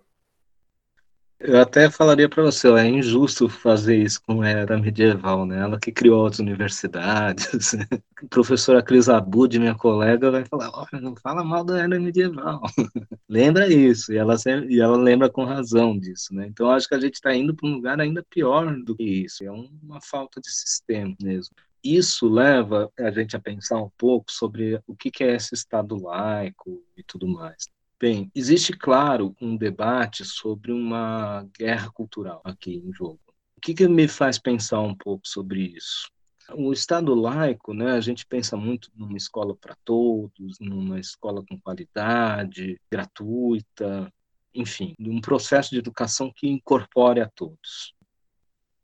Eu 1.38 1.60
até 1.60 1.90
falaria 1.92 2.30
para 2.30 2.44
você, 2.44 2.70
é 2.70 2.88
injusto 2.88 3.50
fazer 3.50 3.98
isso 3.98 4.22
com 4.26 4.42
a 4.42 4.48
era 4.48 4.80
medieval, 4.80 5.46
né? 5.46 5.60
Ela 5.60 5.78
que 5.78 5.92
criou 5.92 6.26
as 6.26 6.40
universidades. 6.40 7.74
a 7.74 7.78
professora 8.32 8.82
Cris 8.82 9.10
Abud, 9.10 9.60
minha 9.60 9.76
colega, 9.76 10.32
vai 10.32 10.46
falar, 10.46 10.72
oh, 10.74 10.98
não 10.98 11.14
fala 11.18 11.44
mal 11.44 11.66
da 11.66 11.78
era 11.78 12.00
medieval. 12.00 12.62
lembra 13.28 13.68
isso, 13.68 14.14
e 14.14 14.18
ela, 14.18 14.38
e 14.70 14.80
ela 14.80 14.96
lembra 14.96 15.30
com 15.30 15.44
razão 15.44 16.00
disso, 16.00 16.34
né? 16.34 16.48
Então 16.48 16.72
acho 16.72 16.88
que 16.88 16.96
a 16.96 17.00
gente 17.02 17.16
está 17.16 17.36
indo 17.36 17.54
para 17.54 17.68
um 17.68 17.74
lugar 17.74 18.00
ainda 18.00 18.26
pior 18.30 18.74
do 18.82 18.96
que 18.96 19.04
isso. 19.04 19.44
É 19.44 19.52
uma 19.52 20.00
falta 20.00 20.40
de 20.40 20.50
sistema 20.50 21.14
mesmo 21.22 21.54
isso 21.86 22.28
leva 22.28 22.92
a 22.98 23.12
gente 23.12 23.36
a 23.36 23.40
pensar 23.40 23.78
um 23.78 23.92
pouco 23.96 24.32
sobre 24.32 24.82
o 24.88 24.96
que 24.96 25.24
é 25.24 25.36
esse 25.36 25.54
Estado 25.54 25.96
laico 26.02 26.84
e 26.98 27.04
tudo 27.04 27.28
mais. 27.28 27.68
Bem, 28.00 28.32
existe, 28.34 28.74
claro, 28.74 29.36
um 29.40 29.56
debate 29.56 30.26
sobre 30.26 30.72
uma 30.72 31.48
guerra 31.58 31.92
cultural 31.92 32.42
aqui 32.44 32.76
em 32.76 32.92
jogo. 32.92 33.20
O 33.56 33.62
que, 33.62 33.74
que 33.74 33.88
me 33.88 34.08
faz 34.08 34.40
pensar 34.40 34.82
um 34.82 34.96
pouco 34.96 35.28
sobre 35.28 35.62
isso? 35.62 36.10
O 36.54 36.74
Estado 36.74 37.16
laico, 37.16 37.74
né, 37.74 37.94
a 37.94 38.02
gente 38.02 38.26
pensa 38.26 38.58
muito 38.58 38.92
numa 38.96 39.18
escola 39.18 39.56
para 39.56 39.76
todos, 39.84 40.60
numa 40.60 41.00
escola 41.00 41.44
com 41.48 41.60
qualidade, 41.60 42.80
gratuita, 42.92 44.12
enfim, 44.54 44.94
num 45.00 45.22
processo 45.22 45.72
de 45.72 45.80
educação 45.80 46.32
que 46.36 46.48
incorpore 46.48 47.22
a 47.22 47.30
todos. 47.30 47.96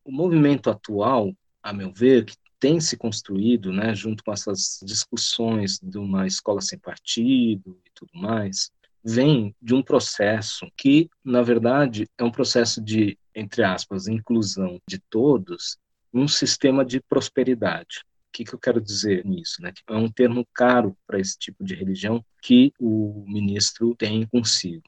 O 0.03 0.11
movimento 0.11 0.69
atual, 0.69 1.33
a 1.61 1.71
meu 1.71 1.91
ver, 1.93 2.25
que 2.25 2.35
tem 2.61 2.79
se 2.79 2.95
construído, 2.95 3.73
né, 3.73 3.95
junto 3.95 4.23
com 4.23 4.31
essas 4.31 4.79
discussões 4.83 5.79
de 5.81 5.97
uma 5.97 6.27
escola 6.27 6.61
sem 6.61 6.77
partido 6.77 7.81
e 7.83 7.89
tudo 7.95 8.11
mais, 8.13 8.71
vem 9.03 9.55
de 9.59 9.73
um 9.73 9.81
processo 9.81 10.67
que, 10.77 11.09
na 11.25 11.41
verdade, 11.41 12.07
é 12.19 12.23
um 12.23 12.29
processo 12.31 12.79
de, 12.79 13.17
entre 13.33 13.63
aspas, 13.63 14.07
inclusão 14.07 14.79
de 14.87 14.99
todos, 15.09 15.75
um 16.13 16.27
sistema 16.27 16.85
de 16.85 17.01
prosperidade. 17.01 18.05
O 18.29 18.31
que, 18.31 18.43
que 18.43 18.53
eu 18.53 18.59
quero 18.59 18.79
dizer 18.79 19.25
nisso? 19.25 19.59
Né? 19.59 19.73
É 19.89 19.95
um 19.95 20.09
termo 20.09 20.47
caro 20.53 20.95
para 21.07 21.19
esse 21.19 21.37
tipo 21.39 21.63
de 21.63 21.73
religião 21.73 22.23
que 22.43 22.71
o 22.79 23.25
ministro 23.27 23.95
tem 23.95 24.27
consigo. 24.27 24.83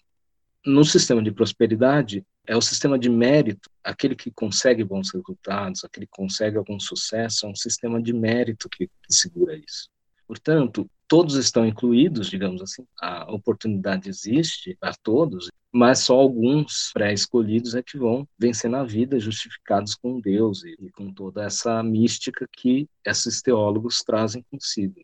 No 0.63 0.86
sistema 0.86 1.24
de 1.24 1.32
prosperidade, 1.32 2.24
é 2.46 2.56
o 2.56 2.62
sistema 2.62 3.00
de 3.00 3.10
mérito, 3.10 3.70
aquele 3.84 4.16
que 4.16 4.32
consegue 4.32 4.84
bons 4.84 5.12
resultados, 5.14 5.84
aquele 5.84 6.06
que 6.06 6.12
consegue 6.12 6.58
algum 6.58 6.80
sucesso, 6.80 7.46
é 7.46 7.50
um 7.50 7.56
sistema 7.56 8.02
de 8.02 8.14
mérito 8.14 8.70
que, 8.70 8.90
segura 9.10 9.56
isso. 9.56 9.90
Portanto, 10.28 10.90
todos 11.08 11.36
estão 11.36 11.66
incluídos, 11.66 12.30
digamos 12.30 12.62
assim, 12.62 12.86
a 13.02 13.32
oportunidade 13.32 14.10
existe 14.10 14.76
para 14.80 14.94
todos, 14.94 15.50
mas 15.72 16.00
só 16.00 16.16
alguns 16.16 16.92
pré-escolhidos 16.94 17.76
é 17.76 17.82
que 17.82 17.98
vão 17.98 18.28
vencer 18.38 18.70
na 18.70 18.84
vida, 18.84 19.20
justificados 19.20 19.96
com 19.96 20.20
Deus 20.20 20.64
e, 20.64 20.76
e 20.80 20.92
com 20.92 21.12
toda 21.12 21.44
essa 21.44 21.82
mística 21.82 22.48
que 22.52 22.88
esses 23.06 23.42
teólogos 23.42 24.00
trazem 24.00 24.44
consigo. 24.52 25.02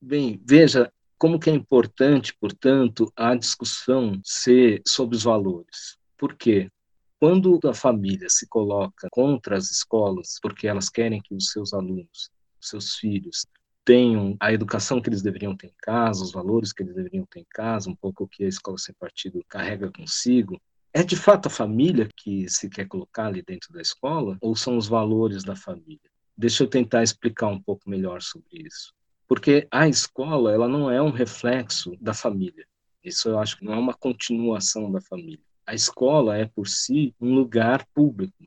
Bem, 0.00 0.40
veja 0.44 0.92
como 1.18 1.38
que 1.38 1.50
é 1.50 1.54
importante, 1.54 2.36
portanto, 2.38 3.12
a 3.16 3.34
discussão 3.34 4.20
ser 4.22 4.82
sobre 4.86 5.16
os 5.16 5.24
valores. 5.24 5.98
Por 6.16 6.36
quê? 6.36 6.70
Quando 7.18 7.58
a 7.64 7.74
família 7.74 8.28
se 8.28 8.46
coloca 8.46 9.08
contra 9.10 9.56
as 9.56 9.70
escolas, 9.70 10.38
porque 10.42 10.66
elas 10.66 10.88
querem 10.88 11.20
que 11.20 11.34
os 11.34 11.50
seus 11.50 11.72
alunos, 11.72 12.30
seus 12.60 12.96
filhos, 12.96 13.46
tenham 13.84 14.36
a 14.40 14.52
educação 14.52 15.00
que 15.00 15.08
eles 15.08 15.22
deveriam 15.22 15.56
ter 15.56 15.68
em 15.68 15.74
casa, 15.78 16.24
os 16.24 16.32
valores 16.32 16.72
que 16.72 16.82
eles 16.82 16.94
deveriam 16.94 17.26
ter 17.26 17.40
em 17.40 17.46
casa, 17.50 17.90
um 17.90 17.96
pouco 17.96 18.24
o 18.24 18.28
que 18.28 18.44
a 18.44 18.48
escola 18.48 18.78
sem 18.78 18.94
partido 18.94 19.44
carrega 19.48 19.92
consigo. 19.92 20.60
É 20.92 21.02
de 21.02 21.16
fato 21.16 21.46
a 21.46 21.50
família 21.50 22.08
que 22.16 22.48
se 22.48 22.68
quer 22.68 22.86
colocar 22.86 23.26
ali 23.26 23.42
dentro 23.42 23.72
da 23.72 23.82
escola 23.82 24.38
ou 24.40 24.56
são 24.56 24.78
os 24.78 24.86
valores 24.86 25.42
da 25.44 25.54
família? 25.54 26.10
Deixa 26.36 26.62
eu 26.62 26.68
tentar 26.68 27.02
explicar 27.02 27.48
um 27.48 27.60
pouco 27.60 27.88
melhor 27.88 28.22
sobre 28.22 28.62
isso. 28.66 28.92
Porque 29.26 29.66
a 29.70 29.88
escola, 29.88 30.52
ela 30.52 30.68
não 30.68 30.90
é 30.90 31.02
um 31.02 31.10
reflexo 31.10 31.96
da 32.00 32.14
família. 32.14 32.66
Isso 33.02 33.28
eu 33.28 33.38
acho 33.38 33.58
que 33.58 33.64
não 33.64 33.74
é 33.74 33.78
uma 33.78 33.94
continuação 33.94 34.90
da 34.90 35.00
família. 35.00 35.44
A 35.66 35.74
escola 35.74 36.36
é 36.36 36.46
por 36.46 36.68
si 36.68 37.14
um 37.20 37.34
lugar 37.34 37.86
público 37.94 38.46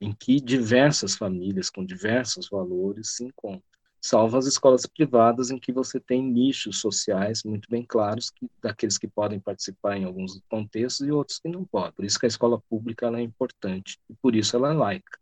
em 0.00 0.12
que 0.12 0.40
diversas 0.40 1.14
famílias 1.16 1.70
com 1.70 1.84
diversos 1.84 2.48
valores 2.48 3.16
se 3.16 3.24
encontram 3.24 3.72
salvo 4.02 4.36
as 4.36 4.46
escolas 4.46 4.84
privadas 4.84 5.50
em 5.50 5.58
que 5.58 5.72
você 5.72 6.00
tem 6.00 6.20
nichos 6.20 6.80
sociais 6.80 7.44
muito 7.44 7.70
bem 7.70 7.84
claros 7.86 8.30
que, 8.30 8.50
daqueles 8.60 8.98
que 8.98 9.06
podem 9.06 9.38
participar 9.38 9.96
em 9.96 10.04
alguns 10.04 10.40
contextos 10.48 11.06
e 11.06 11.12
outros 11.12 11.38
que 11.38 11.48
não 11.48 11.64
podem. 11.64 11.92
Por 11.92 12.04
isso 12.04 12.18
que 12.18 12.26
a 12.26 12.28
escola 12.28 12.60
pública 12.68 13.06
é 13.06 13.22
importante 13.22 14.00
e 14.10 14.14
por 14.14 14.34
isso 14.34 14.56
ela 14.56 14.72
é 14.72 14.74
laica. 14.74 15.18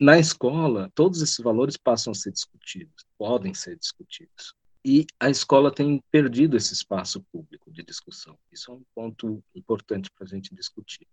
Na 0.00 0.18
escola, 0.18 0.90
todos 0.94 1.20
esses 1.20 1.38
valores 1.38 1.76
passam 1.76 2.12
a 2.12 2.14
ser 2.14 2.30
discutidos, 2.30 3.04
podem 3.18 3.52
ser 3.52 3.76
discutidos. 3.76 4.54
E 4.84 5.06
a 5.18 5.28
escola 5.28 5.70
tem 5.72 6.02
perdido 6.10 6.56
esse 6.56 6.72
espaço 6.72 7.22
público 7.30 7.70
de 7.70 7.82
discussão. 7.82 8.38
Isso 8.50 8.70
é 8.70 8.74
um 8.74 8.82
ponto 8.94 9.42
importante 9.54 10.10
para 10.10 10.24
a 10.24 10.28
gente 10.28 10.54
discutir. 10.54 11.06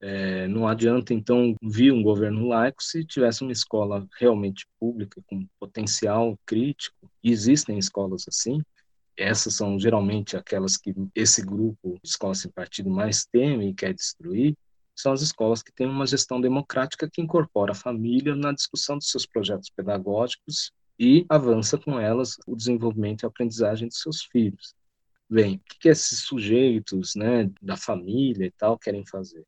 É, 0.00 0.48
não 0.48 0.66
adianta, 0.66 1.14
então, 1.14 1.54
vir 1.62 1.92
um 1.92 2.02
governo 2.02 2.48
laico 2.48 2.82
se 2.82 3.04
tivesse 3.04 3.42
uma 3.42 3.52
escola 3.52 4.06
realmente 4.18 4.66
pública, 4.78 5.22
com 5.26 5.46
potencial 5.58 6.38
crítico, 6.44 7.10
e 7.22 7.30
existem 7.30 7.78
escolas 7.78 8.24
assim, 8.28 8.60
essas 9.16 9.54
são 9.54 9.78
geralmente 9.78 10.36
aquelas 10.36 10.76
que 10.76 10.94
esse 11.14 11.42
grupo 11.42 11.98
de 12.02 12.08
escolas 12.08 12.38
sem 12.38 12.50
partido 12.50 12.90
mais 12.90 13.24
teme 13.24 13.70
e 13.70 13.74
quer 13.74 13.94
destruir, 13.94 14.56
são 14.94 15.12
as 15.12 15.22
escolas 15.22 15.62
que 15.62 15.72
têm 15.72 15.86
uma 15.86 16.06
gestão 16.06 16.40
democrática 16.40 17.08
que 17.10 17.22
incorpora 17.22 17.72
a 17.72 17.76
família 17.76 18.34
na 18.34 18.52
discussão 18.52 18.96
dos 18.96 19.10
seus 19.10 19.26
projetos 19.26 19.70
pedagógicos 19.70 20.72
e 20.98 21.26
avança 21.28 21.76
com 21.76 21.98
elas 21.98 22.36
o 22.46 22.56
desenvolvimento 22.56 23.22
e 23.22 23.26
a 23.26 23.28
aprendizagem 23.28 23.88
dos 23.88 24.00
seus 24.00 24.22
filhos. 24.24 24.74
Bem, 25.28 25.56
o 25.56 25.60
que 25.80 25.88
esses 25.88 26.20
sujeitos 26.20 27.14
né, 27.14 27.50
da 27.60 27.76
família 27.76 28.46
e 28.46 28.50
tal 28.52 28.78
querem 28.78 29.04
fazer? 29.06 29.44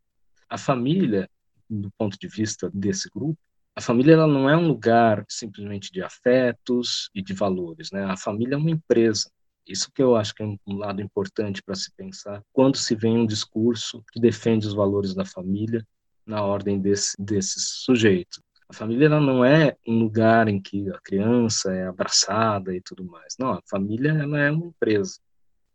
A 0.48 0.56
família, 0.58 1.28
do 1.68 1.90
ponto 1.98 2.18
de 2.18 2.28
vista 2.28 2.70
desse 2.72 3.08
grupo, 3.10 3.38
a 3.74 3.80
família 3.80 4.14
ela 4.14 4.26
não 4.26 4.48
é 4.48 4.56
um 4.56 4.66
lugar 4.66 5.24
simplesmente 5.28 5.92
de 5.92 6.02
afetos 6.02 7.10
e 7.14 7.20
de 7.20 7.34
valores, 7.34 7.90
né? 7.92 8.04
A 8.04 8.16
família 8.16 8.54
é 8.54 8.56
uma 8.56 8.70
empresa. 8.70 9.30
Isso 9.66 9.92
que 9.92 10.02
eu 10.02 10.16
acho 10.16 10.34
que 10.34 10.42
é 10.42 10.46
um 10.46 10.58
lado 10.76 11.02
importante 11.02 11.62
para 11.62 11.74
se 11.74 11.92
pensar 11.94 12.42
quando 12.52 12.78
se 12.78 12.94
vem 12.94 13.18
um 13.18 13.26
discurso 13.26 14.02
que 14.10 14.18
defende 14.18 14.66
os 14.66 14.72
valores 14.72 15.14
da 15.14 15.26
família 15.26 15.86
na 16.24 16.42
ordem 16.42 16.80
desse, 16.80 17.14
desses 17.18 17.82
sujeitos. 17.84 18.40
A 18.68 18.72
família 18.74 19.06
ela 19.06 19.20
não 19.20 19.44
é 19.44 19.76
um 19.86 19.98
lugar 19.98 20.48
em 20.48 20.60
que 20.60 20.88
a 20.90 20.98
criança 21.00 21.72
é 21.72 21.86
abraçada 21.86 22.74
e 22.74 22.80
tudo 22.80 23.04
mais. 23.04 23.36
Não, 23.38 23.52
a 23.52 23.62
família 23.68 24.10
ela 24.10 24.40
é 24.40 24.50
uma 24.50 24.66
empresa. 24.66 25.18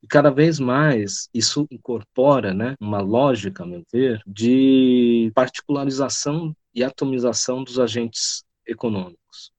E 0.04 0.08
cada 0.08 0.30
vez 0.30 0.60
mais 0.60 1.30
isso 1.34 1.68
incorpora 1.72 2.54
né, 2.54 2.76
uma 2.80 3.00
lógica, 3.00 3.64
a 3.64 3.68
meu 3.68 3.84
ver, 3.92 4.22
de 4.26 5.32
particularização 5.34 6.56
e 6.74 6.84
atomização 6.84 7.64
dos 7.64 7.80
agentes 7.80 8.44
econômicos. 8.66 9.52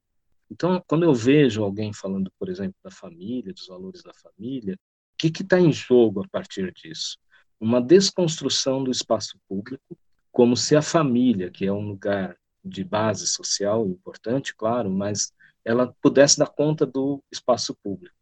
Então, 0.50 0.82
quando 0.86 1.04
eu 1.04 1.14
vejo 1.14 1.62
alguém 1.62 1.92
falando, 1.92 2.30
por 2.38 2.48
exemplo, 2.48 2.74
da 2.84 2.90
família, 2.90 3.52
dos 3.52 3.66
valores 3.68 4.02
da 4.02 4.12
família, 4.12 4.74
o 4.74 5.16
que 5.16 5.42
está 5.42 5.58
em 5.58 5.72
jogo 5.72 6.22
a 6.24 6.28
partir 6.28 6.72
disso? 6.72 7.16
uma 7.62 7.80
desconstrução 7.80 8.82
do 8.82 8.90
espaço 8.90 9.38
público, 9.48 9.96
como 10.32 10.56
se 10.56 10.74
a 10.74 10.82
família, 10.82 11.48
que 11.48 11.64
é 11.64 11.72
um 11.72 11.86
lugar 11.86 12.36
de 12.64 12.84
base 12.84 13.26
social 13.26 13.86
importante, 13.86 14.54
claro, 14.54 14.90
mas 14.90 15.32
ela 15.64 15.94
pudesse 16.00 16.38
dar 16.38 16.46
conta 16.46 16.84
do 16.86 17.22
espaço 17.30 17.74
público. 17.82 18.14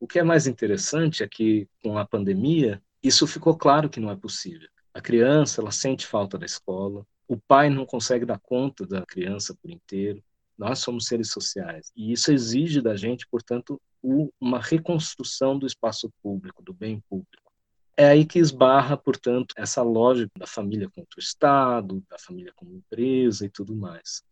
O 0.00 0.06
que 0.06 0.18
é 0.18 0.22
mais 0.22 0.46
interessante 0.46 1.22
é 1.22 1.28
que, 1.28 1.68
com 1.82 1.98
a 1.98 2.06
pandemia, 2.06 2.82
isso 3.02 3.26
ficou 3.26 3.56
claro 3.56 3.90
que 3.90 4.00
não 4.00 4.10
é 4.10 4.16
possível. 4.16 4.68
A 4.94 5.00
criança, 5.00 5.60
ela 5.60 5.70
sente 5.70 6.06
falta 6.06 6.38
da 6.38 6.46
escola, 6.46 7.06
o 7.26 7.36
pai 7.36 7.68
não 7.68 7.84
consegue 7.84 8.24
dar 8.24 8.38
conta 8.38 8.86
da 8.86 9.04
criança 9.04 9.54
por 9.60 9.70
inteiro. 9.70 10.22
Nós 10.56 10.78
somos 10.80 11.06
seres 11.06 11.30
sociais 11.30 11.92
e 11.94 12.12
isso 12.12 12.32
exige 12.32 12.80
da 12.80 12.96
gente, 12.96 13.26
portanto, 13.28 13.80
uma 14.40 14.60
reconstrução 14.60 15.58
do 15.58 15.66
espaço 15.66 16.10
público, 16.22 16.62
do 16.62 16.72
bem 16.72 17.00
público. 17.08 17.47
É 18.00 18.06
aí 18.06 18.24
que 18.24 18.38
esbarra, 18.38 18.96
portanto, 18.96 19.52
essa 19.56 19.82
lógica 19.82 20.30
da 20.38 20.46
família 20.46 20.88
contra 20.88 21.16
o 21.16 21.20
Estado, 21.20 22.00
da 22.08 22.16
família 22.16 22.52
como 22.54 22.76
empresa 22.76 23.44
e 23.44 23.50
tudo 23.50 23.74
mais. 23.74 24.22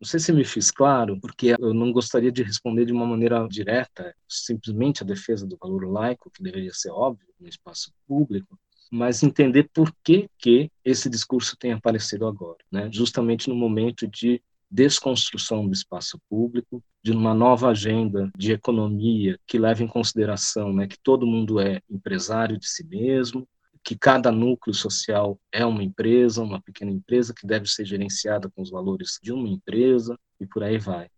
Não 0.00 0.06
sei 0.06 0.20
se 0.20 0.32
me 0.32 0.44
fiz 0.44 0.70
claro, 0.70 1.18
porque 1.20 1.56
eu 1.58 1.74
não 1.74 1.90
gostaria 1.90 2.30
de 2.30 2.44
responder 2.44 2.84
de 2.84 2.92
uma 2.92 3.04
maneira 3.04 3.44
direta, 3.48 4.14
simplesmente 4.28 5.02
a 5.02 5.06
defesa 5.06 5.44
do 5.44 5.58
valor 5.60 5.90
laico, 5.90 6.30
que 6.30 6.40
deveria 6.40 6.72
ser 6.72 6.90
óbvio 6.90 7.26
no 7.40 7.48
espaço 7.48 7.92
público, 8.06 8.56
mas 8.92 9.24
entender 9.24 9.68
por 9.74 9.92
que, 10.04 10.30
que 10.38 10.70
esse 10.84 11.10
discurso 11.10 11.56
tem 11.56 11.72
aparecido 11.72 12.28
agora, 12.28 12.58
né? 12.70 12.88
justamente 12.92 13.48
no 13.48 13.56
momento 13.56 14.06
de 14.06 14.40
desconstrução 14.70 15.66
do 15.66 15.72
espaço 15.72 16.20
público, 16.28 16.82
de 17.02 17.12
uma 17.12 17.32
nova 17.32 17.68
agenda 17.68 18.30
de 18.36 18.52
economia 18.52 19.38
que 19.46 19.58
leva 19.58 19.82
em 19.82 19.88
consideração 19.88 20.72
né, 20.72 20.86
que 20.86 20.98
todo 20.98 21.26
mundo 21.26 21.60
é 21.60 21.80
empresário 21.88 22.58
de 22.58 22.68
si 22.68 22.84
mesmo, 22.84 23.48
que 23.84 23.96
cada 23.96 24.32
núcleo 24.32 24.74
social 24.74 25.38
é 25.52 25.64
uma 25.64 25.82
empresa, 25.82 26.42
uma 26.42 26.60
pequena 26.60 26.90
empresa 26.90 27.32
que 27.32 27.46
deve 27.46 27.68
ser 27.68 27.84
gerenciada 27.84 28.50
com 28.50 28.60
os 28.60 28.70
valores 28.70 29.18
de 29.22 29.32
uma 29.32 29.48
empresa 29.48 30.18
e 30.40 30.46
por 30.46 30.64
aí 30.64 30.76
vai. 30.76 31.08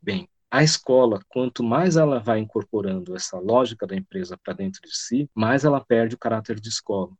Bem, 0.00 0.28
a 0.50 0.64
escola, 0.64 1.20
quanto 1.28 1.62
mais 1.62 1.96
ela 1.96 2.18
vai 2.18 2.40
incorporando 2.40 3.14
essa 3.14 3.38
lógica 3.38 3.86
da 3.86 3.94
empresa 3.96 4.36
para 4.36 4.52
dentro 4.52 4.82
de 4.82 4.94
si, 4.94 5.30
mais 5.34 5.64
ela 5.64 5.80
perde 5.80 6.16
o 6.16 6.18
caráter 6.18 6.58
de 6.58 6.68
escola. 6.68 7.12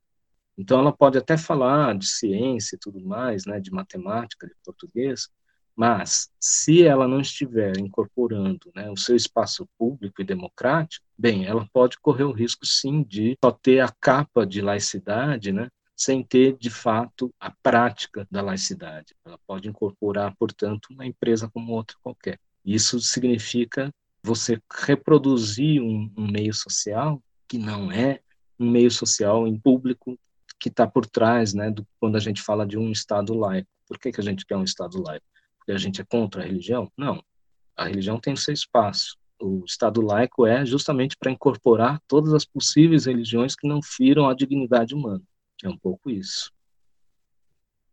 Então, 0.59 0.81
ela 0.81 0.93
pode 0.93 1.17
até 1.17 1.39
falar 1.39 1.97
de 1.97 2.07
ciência 2.07 2.77
e 2.77 2.79
tudo 2.79 3.01
mais, 3.01 3.47
né, 3.47 3.59
de 3.59 3.71
matemática, 3.71 4.47
de 4.47 4.55
português, 4.65 5.31
mas, 5.77 6.31
se 6.39 6.85
ela 6.85 7.09
não 7.09 7.21
estiver 7.21 7.79
incorporando 7.79 8.71
né, 8.75 8.91
o 8.91 8.97
seu 8.97 9.17
espaço 9.17 9.67
público 9.79 10.21
e 10.21 10.25
democrático, 10.25 11.05
bem, 11.17 11.47
ela 11.47 11.67
pode 11.73 11.99
correr 11.99 12.25
o 12.25 12.33
risco, 12.33 12.67
sim, 12.67 13.03
de 13.03 13.37
só 13.43 13.51
ter 13.51 13.81
a 13.81 13.89
capa 14.01 14.47
de 14.47 14.61
laicidade, 14.61 15.53
né, 15.53 15.69
sem 15.97 16.23
ter, 16.23 16.57
de 16.59 16.71
fato, 16.71 17.33
a 17.41 17.51
prática 17.63 18.27
da 18.31 18.43
laicidade. 18.43 19.15
Ela 19.25 19.39
pode 19.47 19.69
incorporar, 19.69 20.35
portanto, 20.37 20.89
uma 20.91 21.07
empresa 21.07 21.49
como 21.49 21.73
outra 21.73 21.97
qualquer. 22.03 22.39
Isso 22.65 23.01
significa 23.01 23.93
você 24.23 24.61
reproduzir 24.71 25.83
um, 25.83 26.11
um 26.17 26.31
meio 26.31 26.55
social 26.55 27.23
que 27.49 27.59
não 27.59 27.91
é 27.91 28.21
um 28.59 28.71
meio 28.71 28.91
social 28.91 29.47
em 29.47 29.59
público 29.59 30.19
que 30.59 30.69
está 30.69 30.87
por 30.87 31.07
trás, 31.07 31.53
né, 31.53 31.71
do, 31.71 31.87
quando 31.99 32.17
a 32.17 32.21
gente 32.21 32.41
fala 32.41 32.67
de 32.67 32.79
um 32.79 32.91
Estado 32.93 33.35
laico. 33.35 33.69
Por 33.87 33.99
que, 33.99 34.13
que 34.13 34.21
a 34.21 34.25
gente 34.25 34.47
quer 34.47 34.57
um 34.57 34.63
Estado 34.63 35.03
laico? 35.03 35.27
Porque 35.63 35.73
a 35.73 35.79
gente 35.79 36.01
é 36.01 36.05
contra 36.05 36.43
a 36.43 36.45
religião? 36.45 36.91
Não. 36.97 37.23
A 37.77 37.87
religião 37.87 38.19
tem 38.19 38.35
seu 38.35 38.53
espaço. 38.53 39.17
O 39.41 39.65
Estado 39.65 40.01
laico 40.01 40.45
é 40.47 40.67
justamente 40.67 41.17
para 41.17 41.31
incorporar 41.31 42.01
todas 42.07 42.35
as 42.35 42.45
possíveis 42.45 43.07
religiões 43.07 43.55
que 43.55 43.67
não 43.67 43.81
firam 43.81 44.29
a 44.29 44.35
dignidade 44.35 44.95
humana. 44.95 45.23
É 45.63 45.69
um 45.69 45.79
pouco 45.79 46.11
isso. 46.11 46.53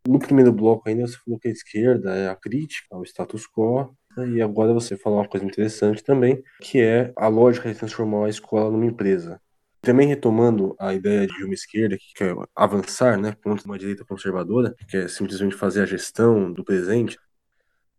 No 0.08 0.18
primeiro 0.18 0.52
bloco 0.52 0.88
ainda 0.88 1.06
você 1.06 1.16
falou 1.24 1.38
que 1.38 1.48
a 1.48 1.52
esquerda 1.52 2.14
é 2.14 2.28
a 2.28 2.34
crítica 2.34 2.86
ao 2.90 3.04
status 3.04 3.46
quo, 3.46 3.94
e 4.34 4.42
agora 4.42 4.72
você 4.72 4.96
falou 4.96 5.20
uma 5.20 5.28
coisa 5.28 5.46
interessante 5.46 6.02
também, 6.02 6.42
que 6.60 6.80
é 6.80 7.12
a 7.16 7.28
lógica 7.28 7.72
de 7.72 7.78
transformar 7.78 8.26
a 8.26 8.30
escola 8.30 8.70
numa 8.70 8.86
empresa. 8.86 9.40
Também 9.80 10.08
retomando 10.08 10.74
a 10.78 10.92
ideia 10.92 11.26
de 11.26 11.44
uma 11.44 11.54
esquerda 11.54 11.96
que 11.96 12.12
quer 12.14 12.34
avançar 12.54 13.16
né, 13.16 13.34
contra 13.42 13.64
uma 13.66 13.78
direita 13.78 14.04
conservadora, 14.04 14.74
que 14.88 14.96
é 14.96 15.08
simplesmente 15.08 15.54
fazer 15.54 15.82
a 15.82 15.86
gestão 15.86 16.52
do 16.52 16.64
presente, 16.64 17.18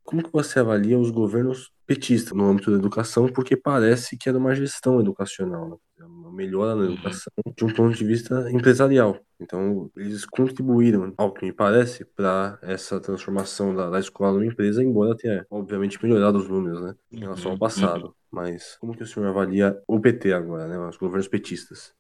como 0.03 0.23
que 0.23 0.31
você 0.31 0.59
avalia 0.59 0.99
os 0.99 1.11
governos 1.11 1.71
petistas 1.85 2.33
no 2.33 2.45
âmbito 2.45 2.71
da 2.71 2.77
educação? 2.77 3.27
Porque 3.27 3.55
parece 3.55 4.17
que 4.17 4.29
é 4.29 4.31
uma 4.31 4.55
gestão 4.55 4.99
educacional, 4.99 5.69
né? 5.69 6.05
Uma 6.05 6.31
melhora 6.31 6.75
na 6.75 6.83
uhum. 6.83 6.93
educação 6.93 7.31
de 7.55 7.65
um 7.65 7.73
ponto 7.73 7.95
de 7.95 8.03
vista 8.03 8.49
empresarial. 8.51 9.19
Então, 9.39 9.91
eles 9.95 10.25
contribuíram, 10.25 11.13
ao 11.17 11.33
que 11.33 11.45
me 11.45 11.53
parece, 11.53 12.05
para 12.05 12.57
essa 12.61 12.99
transformação 12.99 13.75
da, 13.75 13.89
da, 13.89 13.99
escola 13.99 14.33
numa 14.33 14.45
empresa, 14.45 14.83
embora 14.83 15.15
tenha, 15.15 15.45
obviamente, 15.49 16.01
melhorado 16.01 16.39
os 16.39 16.47
números, 16.47 16.81
né, 16.81 16.95
em 17.11 17.19
relação 17.19 17.47
ao 17.47 17.53
uhum. 17.53 17.59
passado. 17.59 18.15
Mas 18.31 18.77
como 18.79 18.95
que 18.95 19.03
o 19.03 19.07
senhor 19.07 19.27
avalia 19.27 19.79
o 19.87 19.99
PT 19.99 20.33
agora, 20.33 20.67
né, 20.67 20.79
os 20.79 20.97
governos 20.97 21.27
petistas? 21.27 21.93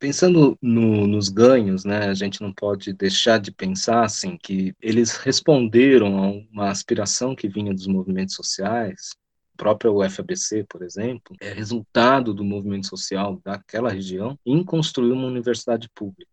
Pensando 0.00 0.56
no, 0.62 1.06
nos 1.06 1.28
ganhos, 1.28 1.84
né, 1.84 2.06
a 2.08 2.14
gente 2.14 2.40
não 2.40 2.50
pode 2.54 2.90
deixar 2.94 3.38
de 3.38 3.52
pensar 3.52 4.02
assim 4.02 4.34
que 4.34 4.74
eles 4.80 5.14
responderam 5.18 6.16
a 6.16 6.30
uma 6.50 6.70
aspiração 6.70 7.36
que 7.36 7.46
vinha 7.46 7.74
dos 7.74 7.86
movimentos 7.86 8.34
sociais. 8.34 9.10
O 9.52 9.58
próprio 9.58 10.02
UFABC, 10.02 10.64
por 10.66 10.82
exemplo, 10.82 11.36
é 11.38 11.52
resultado 11.52 12.32
do 12.32 12.42
movimento 12.42 12.86
social 12.86 13.42
daquela 13.44 13.90
região 13.90 14.38
em 14.46 14.64
construir 14.64 15.12
uma 15.12 15.26
universidade 15.26 15.86
pública. 15.94 16.32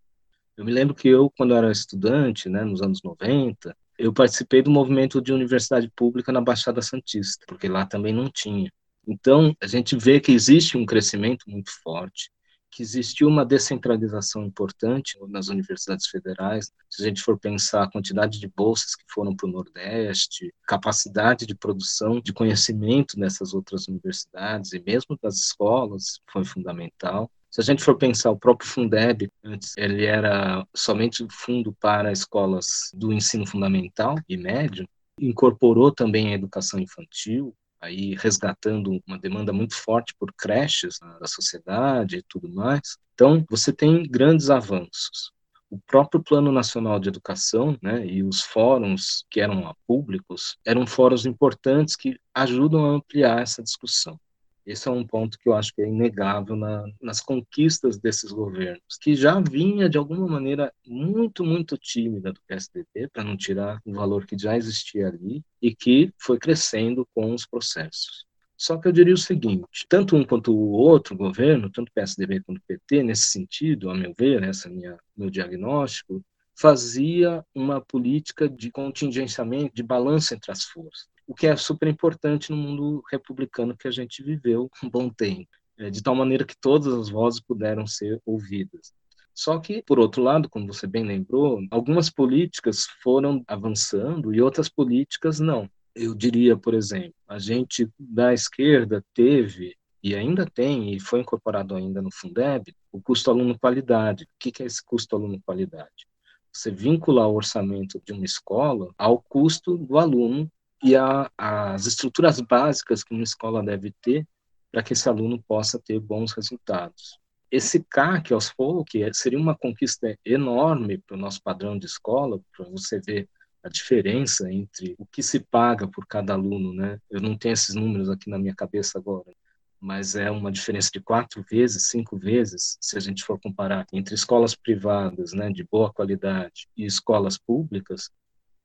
Eu 0.55 0.63
me 0.63 0.71
lembro 0.71 0.95
que 0.95 1.09
eu, 1.09 1.29
quando 1.37 1.53
era 1.53 1.69
estudante, 1.69 2.47
né, 2.47 2.63
nos 2.63 2.81
anos 2.81 3.03
90, 3.03 3.75
eu 3.99 4.13
participei 4.13 4.61
do 4.61 4.71
movimento 4.71 5.21
de 5.21 5.33
universidade 5.33 5.91
pública 5.93 6.31
na 6.31 6.39
Baixada 6.39 6.81
Santista, 6.81 7.43
porque 7.45 7.67
lá 7.67 7.85
também 7.85 8.13
não 8.13 8.31
tinha. 8.31 8.71
Então, 9.05 9.53
a 9.61 9.67
gente 9.67 9.97
vê 9.97 10.21
que 10.21 10.31
existe 10.31 10.77
um 10.77 10.85
crescimento 10.85 11.43
muito 11.49 11.69
forte 11.83 12.29
que 12.71 12.83
existiu 12.83 13.27
uma 13.27 13.45
descentralização 13.45 14.43
importante 14.43 15.17
nas 15.27 15.47
universidades 15.47 16.07
federais. 16.07 16.71
Se 16.89 17.01
a 17.01 17.05
gente 17.05 17.21
for 17.21 17.37
pensar 17.37 17.83
a 17.83 17.91
quantidade 17.91 18.39
de 18.39 18.47
bolsas 18.47 18.95
que 18.95 19.03
foram 19.07 19.35
para 19.35 19.47
o 19.47 19.51
Nordeste, 19.51 20.53
capacidade 20.67 21.45
de 21.45 21.55
produção 21.55 22.19
de 22.21 22.33
conhecimento 22.33 23.19
nessas 23.19 23.53
outras 23.53 23.87
universidades 23.87 24.73
e 24.73 24.79
mesmo 24.79 25.17
das 25.21 25.35
escolas 25.35 26.19
foi 26.31 26.45
fundamental. 26.45 27.31
Se 27.49 27.61
a 27.61 27.63
gente 27.63 27.83
for 27.83 27.97
pensar 27.97 28.29
o 28.29 28.37
próprio 28.37 28.69
Fundeb, 28.69 29.31
antes 29.43 29.73
ele 29.77 30.05
era 30.05 30.65
somente 30.75 31.25
fundo 31.31 31.73
para 31.73 32.11
escolas 32.11 32.91
do 32.93 33.13
ensino 33.13 33.47
fundamental 33.47 34.15
e 34.27 34.37
médio, 34.37 34.87
incorporou 35.19 35.91
também 35.91 36.27
a 36.27 36.35
educação 36.35 36.79
infantil, 36.79 37.55
aí 37.81 38.15
resgatando 38.15 38.99
uma 39.05 39.17
demanda 39.17 39.53
muito 39.53 39.75
forte 39.75 40.13
por 40.19 40.33
creches 40.33 40.99
né, 41.01 41.17
da 41.19 41.27
sociedade 41.27 42.17
e 42.17 42.23
tudo 42.23 42.49
mais. 42.49 42.97
Então, 43.13 43.45
você 43.49 43.73
tem 43.73 44.03
grandes 44.03 44.49
avanços. 44.49 45.31
O 45.69 45.79
próprio 45.79 46.23
Plano 46.23 46.51
Nacional 46.51 46.99
de 46.99 47.09
Educação 47.09 47.77
né, 47.81 48.05
e 48.05 48.23
os 48.23 48.41
fóruns 48.41 49.25
que 49.29 49.41
eram 49.41 49.75
públicos 49.85 50.57
eram 50.65 50.87
fóruns 50.87 51.25
importantes 51.25 51.95
que 51.95 52.17
ajudam 52.33 52.85
a 52.85 52.95
ampliar 52.95 53.41
essa 53.41 53.61
discussão. 53.61 54.17
Esse 54.67 54.89
é 54.89 54.91
um 54.91 55.07
ponto 55.07 55.39
que 55.39 55.47
eu 55.47 55.53
acho 55.53 55.73
que 55.73 55.81
é 55.81 55.87
inegável 55.87 56.57
na, 56.57 56.83
nas 57.01 57.21
conquistas 57.21 57.97
desses 57.97 58.33
governos, 58.33 58.97
que 59.01 59.15
já 59.15 59.39
vinha 59.39 59.87
de 59.87 59.97
alguma 59.97 60.27
maneira 60.27 60.73
muito, 60.85 61.41
muito 61.45 61.77
tímida 61.77 62.33
do 62.33 62.41
PSDB, 62.45 63.07
para 63.07 63.23
não 63.23 63.37
tirar 63.37 63.81
o 63.85 63.93
valor 63.93 64.25
que 64.25 64.37
já 64.37 64.57
existia 64.57 65.07
ali, 65.07 65.41
e 65.61 65.73
que 65.73 66.11
foi 66.19 66.37
crescendo 66.37 67.07
com 67.15 67.33
os 67.33 67.45
processos. 67.45 68.25
Só 68.57 68.75
que 68.77 68.89
eu 68.89 68.91
diria 68.91 69.13
o 69.13 69.17
seguinte: 69.17 69.85
tanto 69.87 70.17
um 70.17 70.25
quanto 70.25 70.53
o 70.53 70.71
outro 70.71 71.15
governo, 71.15 71.71
tanto 71.71 71.89
PSDB 71.93 72.41
quanto 72.41 72.61
PT, 72.67 73.03
nesse 73.03 73.29
sentido, 73.29 73.89
a 73.89 73.95
meu 73.95 74.13
ver, 74.17 74.43
esse 74.43 74.67
é 74.67 74.69
minha, 74.69 74.97
meu 75.15 75.29
diagnóstico, 75.29 76.21
fazia 76.53 77.41
uma 77.55 77.79
política 77.79 78.49
de 78.49 78.69
contingenciamento, 78.69 79.73
de 79.73 79.83
balanço 79.83 80.33
entre 80.33 80.51
as 80.51 80.65
forças 80.65 81.07
o 81.27 81.35
que 81.35 81.45
é 81.45 81.55
super 81.57 81.87
importante 81.89 82.49
no 82.49 82.57
mundo 82.57 83.03
republicano 83.11 83.75
que 83.75 83.87
a 83.87 83.91
gente 83.91 84.23
viveu 84.23 84.71
um 84.81 84.89
bom 84.89 85.09
tempo, 85.09 85.49
é, 85.77 85.89
de 85.89 86.01
tal 86.01 86.15
maneira 86.15 86.45
que 86.45 86.57
todas 86.57 86.93
as 86.93 87.09
vozes 87.09 87.41
puderam 87.41 87.85
ser 87.85 88.21
ouvidas. 88.25 88.93
Só 89.33 89.59
que, 89.59 89.83
por 89.83 89.99
outro 89.99 90.23
lado, 90.23 90.49
como 90.49 90.65
você 90.65 90.87
bem 90.87 91.03
lembrou, 91.03 91.59
algumas 91.69 92.09
políticas 92.09 92.87
foram 93.03 93.43
avançando 93.45 94.33
e 94.33 94.41
outras 94.41 94.67
políticas 94.67 95.39
não. 95.39 95.69
Eu 95.93 96.15
diria, 96.15 96.57
por 96.57 96.73
exemplo, 96.73 97.13
a 97.27 97.37
gente 97.37 97.87
da 97.99 98.33
esquerda 98.33 99.05
teve 99.13 99.75
e 100.01 100.15
ainda 100.15 100.45
tem, 100.45 100.93
e 100.93 100.99
foi 100.99 101.19
incorporado 101.19 101.75
ainda 101.75 102.01
no 102.01 102.09
Fundeb, 102.11 102.73
o 102.91 103.01
custo 103.01 103.29
aluno-qualidade. 103.29 104.23
O 104.23 104.27
que 104.39 104.63
é 104.63 104.65
esse 104.65 104.83
custo 104.83 105.15
aluno-qualidade? 105.15 106.07
Você 106.51 106.71
vincula 106.71 107.27
o 107.27 107.35
orçamento 107.35 108.01
de 108.03 108.13
uma 108.13 108.25
escola 108.25 108.91
ao 108.97 109.21
custo 109.21 109.77
do 109.77 109.99
aluno 109.99 110.51
e 110.83 110.95
a, 110.95 111.31
as 111.37 111.85
estruturas 111.85 112.39
básicas 112.39 113.03
que 113.03 113.13
uma 113.13 113.23
escola 113.23 113.63
deve 113.63 113.93
ter 114.01 114.27
para 114.71 114.83
que 114.83 114.93
esse 114.93 115.07
aluno 115.09 115.41
possa 115.47 115.79
ter 115.79 115.99
bons 115.99 116.33
resultados. 116.33 117.19
esse 117.49 117.83
CAC 117.83 118.33
aos 118.33 118.53
poucos 118.53 118.91
seria 119.13 119.39
uma 119.39 119.55
conquista 119.57 120.17
enorme 120.25 120.97
para 120.99 121.15
o 121.15 121.19
nosso 121.19 121.41
padrão 121.41 121.77
de 121.77 121.85
escola, 121.85 122.39
para 122.55 122.65
você 122.69 122.99
ver 122.99 123.27
a 123.63 123.69
diferença 123.69 124.51
entre 124.51 124.95
o 124.97 125.05
que 125.05 125.23
se 125.23 125.39
paga 125.39 125.87
por 125.87 126.05
cada 126.05 126.33
aluno, 126.33 126.73
né? 126.73 126.99
Eu 127.09 127.21
não 127.21 127.37
tenho 127.37 127.53
esses 127.53 127.75
números 127.75 128.09
aqui 128.09 128.29
na 128.29 128.37
minha 128.37 128.55
cabeça 128.55 128.97
agora, 128.97 129.31
mas 129.79 130.15
é 130.15 130.29
uma 130.31 130.51
diferença 130.51 130.89
de 130.93 130.99
quatro 130.99 131.43
vezes, 131.49 131.87
cinco 131.89 132.17
vezes, 132.17 132.77
se 132.81 132.97
a 132.97 132.99
gente 132.99 133.23
for 133.23 133.39
comparar 133.39 133.85
entre 133.93 134.15
escolas 134.15 134.55
privadas, 134.55 135.33
né, 135.33 135.49
de 135.51 135.63
boa 135.63 135.91
qualidade, 135.91 136.67
e 136.75 136.85
escolas 136.85 137.37
públicas, 137.37 138.09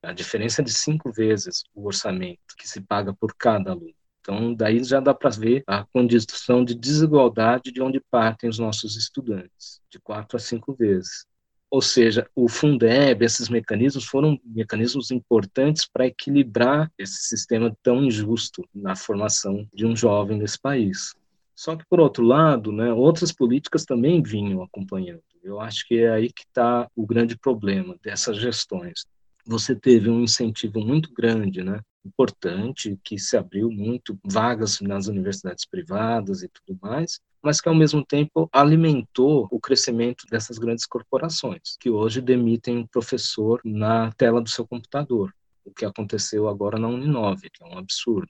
a 0.03 0.11
diferença 0.11 0.61
é 0.61 0.65
de 0.65 0.73
cinco 0.73 1.11
vezes 1.11 1.63
o 1.73 1.85
orçamento 1.85 2.55
que 2.57 2.67
se 2.67 2.81
paga 2.81 3.13
por 3.13 3.33
cada 3.35 3.71
aluno. 3.71 3.95
Então, 4.19 4.53
daí 4.53 4.83
já 4.83 4.99
dá 4.99 5.13
para 5.13 5.29
ver 5.29 5.63
a 5.67 5.85
condição 5.85 6.63
de 6.63 6.75
desigualdade 6.75 7.71
de 7.71 7.81
onde 7.81 8.01
partem 8.11 8.49
os 8.49 8.59
nossos 8.59 8.95
estudantes, 8.95 9.81
de 9.89 9.99
quatro 9.99 10.37
a 10.37 10.39
cinco 10.39 10.73
vezes. 10.73 11.25
Ou 11.69 11.81
seja, 11.81 12.29
o 12.35 12.47
Fundeb, 12.47 13.25
esses 13.25 13.49
mecanismos 13.49 14.05
foram 14.05 14.39
mecanismos 14.45 15.09
importantes 15.09 15.89
para 15.91 16.05
equilibrar 16.05 16.91
esse 16.97 17.23
sistema 17.23 17.75
tão 17.81 18.03
injusto 18.03 18.63
na 18.73 18.95
formação 18.95 19.67
de 19.73 19.85
um 19.85 19.95
jovem 19.95 20.37
nesse 20.37 20.59
país. 20.59 21.13
Só 21.55 21.75
que, 21.75 21.83
por 21.89 21.99
outro 21.99 22.23
lado, 22.23 22.71
né, 22.71 22.93
outras 22.93 23.31
políticas 23.31 23.85
também 23.85 24.21
vinham 24.21 24.61
acompanhando. 24.61 25.23
Eu 25.43 25.59
acho 25.59 25.85
que 25.87 25.97
é 25.99 26.11
aí 26.11 26.31
que 26.31 26.43
está 26.43 26.87
o 26.95 27.05
grande 27.05 27.37
problema 27.37 27.97
dessas 28.03 28.37
gestões. 28.37 29.05
Você 29.45 29.75
teve 29.75 30.09
um 30.09 30.21
incentivo 30.21 30.79
muito 30.79 31.11
grande, 31.13 31.63
né, 31.63 31.81
importante, 32.05 32.97
que 33.03 33.17
se 33.17 33.35
abriu 33.35 33.69
muito 33.69 34.17
vagas 34.23 34.79
nas 34.81 35.07
universidades 35.07 35.65
privadas 35.65 36.43
e 36.43 36.49
tudo 36.49 36.77
mais, 36.81 37.19
mas 37.41 37.59
que 37.59 37.67
ao 37.67 37.75
mesmo 37.75 38.05
tempo 38.05 38.49
alimentou 38.53 39.47
o 39.51 39.59
crescimento 39.59 40.25
dessas 40.29 40.57
grandes 40.57 40.85
corporações, 40.85 41.75
que 41.77 41.89
hoje 41.89 42.21
demitem 42.21 42.77
um 42.77 42.87
professor 42.87 43.59
na 43.65 44.11
tela 44.13 44.41
do 44.41 44.49
seu 44.49 44.65
computador, 44.65 45.33
o 45.65 45.73
que 45.73 45.85
aconteceu 45.85 46.47
agora 46.47 46.79
na 46.79 46.87
Uninove, 46.87 47.49
que 47.49 47.63
é 47.63 47.67
um 47.67 47.77
absurdo. 47.77 48.29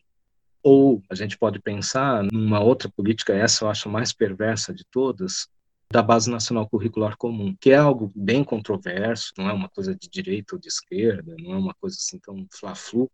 Ou 0.63 1.03
a 1.09 1.15
gente 1.15 1.37
pode 1.37 1.59
pensar 1.59 2.23
numa 2.23 2.59
outra 2.59 2.89
política, 2.89 3.33
essa 3.33 3.65
eu 3.65 3.69
acho 3.69 3.89
mais 3.89 4.13
perversa 4.13 4.73
de 4.73 4.83
todas, 4.85 5.47
da 5.93 6.01
Base 6.01 6.27
Nacional 6.27 6.67
Curricular 6.67 7.15
Comum, 7.15 7.55
que 7.61 7.69
é 7.69 7.75
algo 7.75 8.11
bem 8.15 8.43
controverso, 8.43 9.31
não 9.37 9.47
é 9.47 9.53
uma 9.53 9.69
coisa 9.69 9.93
de 9.93 10.09
direita 10.09 10.55
ou 10.55 10.59
de 10.59 10.67
esquerda, 10.67 11.35
não 11.37 11.53
é 11.53 11.55
uma 11.55 11.75
coisa 11.75 11.95
assim 11.95 12.17
tão 12.17 12.47
fla-flu, 12.51 13.11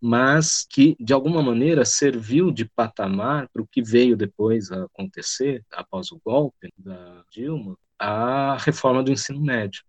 mas 0.00 0.64
que, 0.70 0.96
de 1.00 1.12
alguma 1.12 1.42
maneira, 1.42 1.84
serviu 1.84 2.52
de 2.52 2.64
patamar 2.66 3.48
para 3.52 3.60
o 3.60 3.66
que 3.66 3.82
veio 3.82 4.16
depois 4.16 4.70
a 4.70 4.84
acontecer, 4.84 5.64
após 5.72 6.12
o 6.12 6.20
golpe 6.24 6.72
da 6.78 7.24
Dilma, 7.32 7.76
a 7.98 8.56
reforma 8.60 9.02
do 9.02 9.10
ensino 9.10 9.40
médio. 9.40 9.82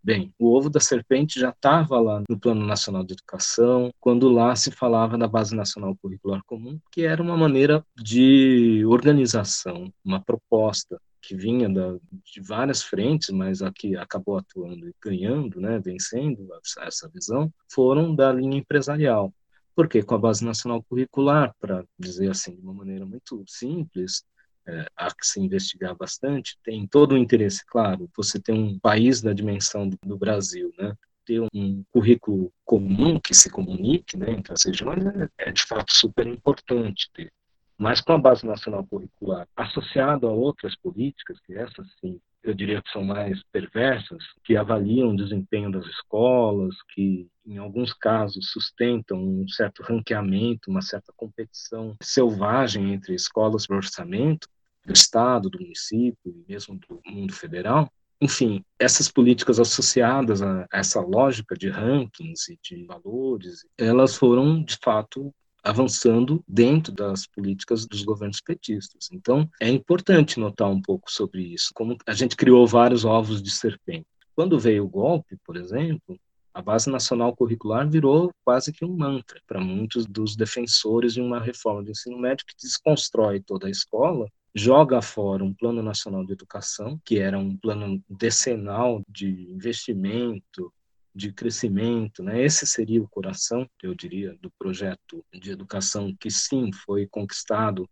Bem, 0.00 0.32
o 0.38 0.56
ovo 0.56 0.70
da 0.70 0.78
serpente 0.78 1.40
já 1.40 1.50
estava 1.50 1.98
lá 1.98 2.22
no 2.30 2.38
Plano 2.38 2.64
Nacional 2.64 3.02
de 3.02 3.14
Educação, 3.14 3.92
quando 3.98 4.28
lá 4.28 4.54
se 4.54 4.70
falava 4.70 5.18
da 5.18 5.26
Base 5.26 5.52
Nacional 5.52 5.96
Curricular 6.00 6.42
Comum, 6.46 6.78
que 6.92 7.02
era 7.02 7.20
uma 7.20 7.36
maneira 7.36 7.84
de 8.00 8.84
organização, 8.86 9.92
uma 10.04 10.22
proposta 10.22 10.96
que 11.20 11.36
vinha 11.36 11.68
da, 11.68 11.96
de 12.24 12.40
várias 12.40 12.82
frentes, 12.82 13.30
mas 13.30 13.62
a 13.62 13.72
que 13.72 13.96
acabou 13.96 14.38
atuando 14.38 14.88
e 14.88 14.94
ganhando, 15.02 15.60
né, 15.60 15.78
vencendo 15.78 16.48
essa 16.80 17.08
visão, 17.08 17.52
foram 17.70 18.14
da 18.14 18.32
linha 18.32 18.58
empresarial. 18.58 19.32
Porque 19.74 20.02
com 20.02 20.14
a 20.14 20.18
base 20.18 20.44
nacional 20.44 20.82
curricular, 20.82 21.54
para 21.60 21.84
dizer 21.98 22.30
assim 22.30 22.56
de 22.56 22.62
uma 22.62 22.74
maneira 22.74 23.06
muito 23.06 23.44
simples, 23.46 24.24
é, 24.66 24.86
há 24.96 25.08
que 25.14 25.26
se 25.26 25.40
investigar 25.40 25.96
bastante, 25.96 26.58
tem 26.62 26.86
todo 26.86 27.12
o 27.12 27.18
interesse, 27.18 27.64
claro, 27.66 28.10
você 28.16 28.40
tem 28.40 28.60
um 28.60 28.78
país 28.78 29.22
da 29.22 29.32
dimensão 29.32 29.88
do, 29.88 29.96
do 30.04 30.18
Brasil, 30.18 30.72
né? 30.78 30.94
ter 31.28 31.46
um 31.54 31.84
currículo 31.92 32.50
comum 32.64 33.20
que 33.20 33.34
se 33.34 33.50
comunique 33.50 34.16
né, 34.16 34.30
entre 34.30 34.52
as 34.54 34.64
regiões 34.64 35.04
é, 35.04 35.28
é 35.48 35.52
de 35.52 35.62
fato 35.62 35.92
super 35.92 36.26
importante 36.26 37.10
ter. 37.12 37.30
Mas 37.78 38.00
com 38.00 38.12
a 38.12 38.18
base 38.18 38.44
nacional 38.44 38.84
curricular 38.84 39.46
associado 39.56 40.26
a 40.26 40.32
outras 40.32 40.74
políticas, 40.76 41.38
que 41.40 41.54
essas 41.54 41.86
sim 42.00 42.20
eu 42.42 42.54
diria 42.54 42.80
que 42.80 42.90
são 42.90 43.04
mais 43.04 43.42
perversas, 43.52 44.22
que 44.44 44.56
avaliam 44.56 45.10
o 45.10 45.16
desempenho 45.16 45.70
das 45.70 45.84
escolas, 45.86 46.74
que 46.94 47.28
em 47.44 47.58
alguns 47.58 47.92
casos 47.92 48.50
sustentam 48.50 49.18
um 49.18 49.46
certo 49.48 49.82
ranqueamento, 49.82 50.70
uma 50.70 50.80
certa 50.80 51.12
competição 51.16 51.96
selvagem 52.02 52.92
entre 52.92 53.14
escolas 53.14 53.66
por 53.66 53.76
orçamento 53.76 54.48
do 54.84 54.92
estado, 54.92 55.50
do 55.50 55.60
município 55.60 56.18
e 56.26 56.44
mesmo 56.50 56.78
do 56.88 57.00
mundo 57.06 57.32
federal. 57.32 57.90
Enfim, 58.20 58.64
essas 58.78 59.10
políticas 59.10 59.60
associadas 59.60 60.42
a 60.42 60.66
essa 60.72 61.00
lógica 61.00 61.54
de 61.54 61.68
rankings 61.68 62.52
e 62.52 62.58
de 62.62 62.84
valores, 62.84 63.64
elas 63.76 64.16
foram 64.16 64.62
de 64.62 64.76
fato 64.82 65.32
avançando 65.68 66.42
dentro 66.48 66.90
das 66.90 67.26
políticas 67.26 67.84
dos 67.84 68.02
governos 68.02 68.40
petistas. 68.40 69.10
Então, 69.12 69.46
é 69.60 69.68
importante 69.68 70.40
notar 70.40 70.70
um 70.70 70.80
pouco 70.80 71.12
sobre 71.12 71.42
isso, 71.42 71.72
como 71.74 71.94
a 72.06 72.14
gente 72.14 72.34
criou 72.34 72.66
vários 72.66 73.04
ovos 73.04 73.42
de 73.42 73.50
serpente. 73.50 74.06
Quando 74.34 74.58
veio 74.58 74.86
o 74.86 74.88
golpe, 74.88 75.36
por 75.44 75.58
exemplo, 75.58 76.18
a 76.54 76.62
Base 76.62 76.88
Nacional 76.88 77.36
Curricular 77.36 77.86
virou 77.86 78.32
quase 78.42 78.72
que 78.72 78.82
um 78.82 78.96
mantra 78.96 79.42
para 79.46 79.60
muitos 79.60 80.06
dos 80.06 80.34
defensores 80.34 81.12
de 81.12 81.20
uma 81.20 81.38
reforma 81.38 81.82
do 81.82 81.90
ensino 81.90 82.18
médio 82.18 82.46
que 82.46 82.56
desconstrói 82.56 83.38
toda 83.38 83.66
a 83.66 83.70
escola, 83.70 84.26
joga 84.54 85.02
fora 85.02 85.44
um 85.44 85.52
Plano 85.52 85.82
Nacional 85.82 86.24
de 86.24 86.32
Educação, 86.32 86.98
que 87.04 87.18
era 87.18 87.38
um 87.38 87.54
plano 87.54 88.02
decenal 88.08 89.02
de 89.06 89.52
investimento, 89.52 90.72
de 91.18 91.32
crescimento, 91.32 92.22
né? 92.22 92.40
Esse 92.42 92.64
seria 92.66 93.02
o 93.02 93.08
coração, 93.08 93.68
eu 93.82 93.94
diria, 93.94 94.36
do 94.40 94.50
projeto 94.58 95.24
de 95.34 95.50
educação 95.50 96.14
que 96.18 96.30
sim 96.30 96.72
foi 96.72 97.06
conquistado 97.08 97.88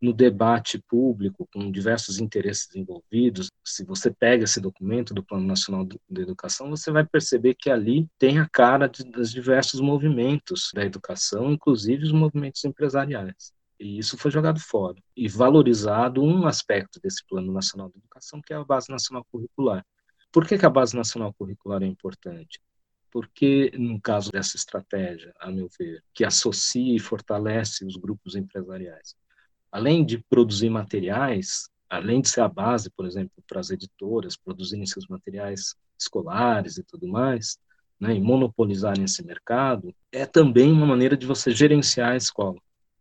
no 0.00 0.12
debate 0.12 0.78
público 0.88 1.48
com 1.52 1.72
diversos 1.72 2.20
interesses 2.20 2.74
envolvidos. 2.76 3.48
Se 3.64 3.84
você 3.84 4.12
pega 4.12 4.44
esse 4.44 4.60
documento 4.60 5.12
do 5.12 5.24
Plano 5.24 5.44
Nacional 5.44 5.84
de 5.84 6.20
Educação, 6.22 6.70
você 6.70 6.92
vai 6.92 7.04
perceber 7.04 7.54
que 7.54 7.68
ali 7.68 8.06
tem 8.16 8.38
a 8.38 8.48
cara 8.48 8.86
de, 8.86 9.02
dos 9.02 9.32
diversos 9.32 9.80
movimentos 9.80 10.70
da 10.72 10.84
educação, 10.84 11.50
inclusive 11.52 12.04
os 12.04 12.12
movimentos 12.12 12.64
empresariais. 12.64 13.52
E 13.80 13.98
isso 13.98 14.16
foi 14.16 14.30
jogado 14.30 14.60
fora 14.60 14.96
e 15.16 15.28
valorizado 15.28 16.22
um 16.22 16.46
aspecto 16.46 17.00
desse 17.00 17.24
Plano 17.26 17.52
Nacional 17.52 17.90
de 17.90 17.98
Educação, 17.98 18.40
que 18.40 18.52
é 18.52 18.56
a 18.56 18.64
Base 18.64 18.88
Nacional 18.88 19.26
Curricular. 19.32 19.84
Por 20.30 20.46
que, 20.46 20.58
que 20.58 20.66
a 20.66 20.70
Base 20.70 20.96
Nacional 20.96 21.34
Curricular 21.34 21.82
é 21.82 21.86
importante? 21.86 22.60
Porque, 23.10 23.72
no 23.76 24.00
caso 24.00 24.30
dessa 24.30 24.56
estratégia, 24.56 25.34
a 25.40 25.50
meu 25.50 25.68
ver, 25.78 26.02
que 26.12 26.24
associa 26.24 26.94
e 26.94 26.98
fortalece 26.98 27.84
os 27.84 27.96
grupos 27.96 28.36
empresariais, 28.36 29.14
além 29.72 30.04
de 30.04 30.18
produzir 30.18 30.68
materiais, 30.68 31.70
além 31.88 32.20
de 32.20 32.28
ser 32.28 32.42
a 32.42 32.48
base, 32.48 32.90
por 32.90 33.06
exemplo, 33.06 33.42
para 33.46 33.60
as 33.60 33.70
editoras 33.70 34.36
produzirem 34.36 34.84
seus 34.86 35.06
materiais 35.06 35.74
escolares 35.98 36.76
e 36.76 36.84
tudo 36.84 37.08
mais, 37.08 37.58
né, 37.98 38.14
e 38.14 38.20
monopolizarem 38.20 39.04
esse 39.04 39.24
mercado, 39.24 39.94
é 40.12 40.24
também 40.24 40.70
uma 40.70 40.86
maneira 40.86 41.16
de 41.16 41.26
você 41.26 41.50
gerenciar 41.50 42.12
a 42.12 42.16
escola. 42.16 42.60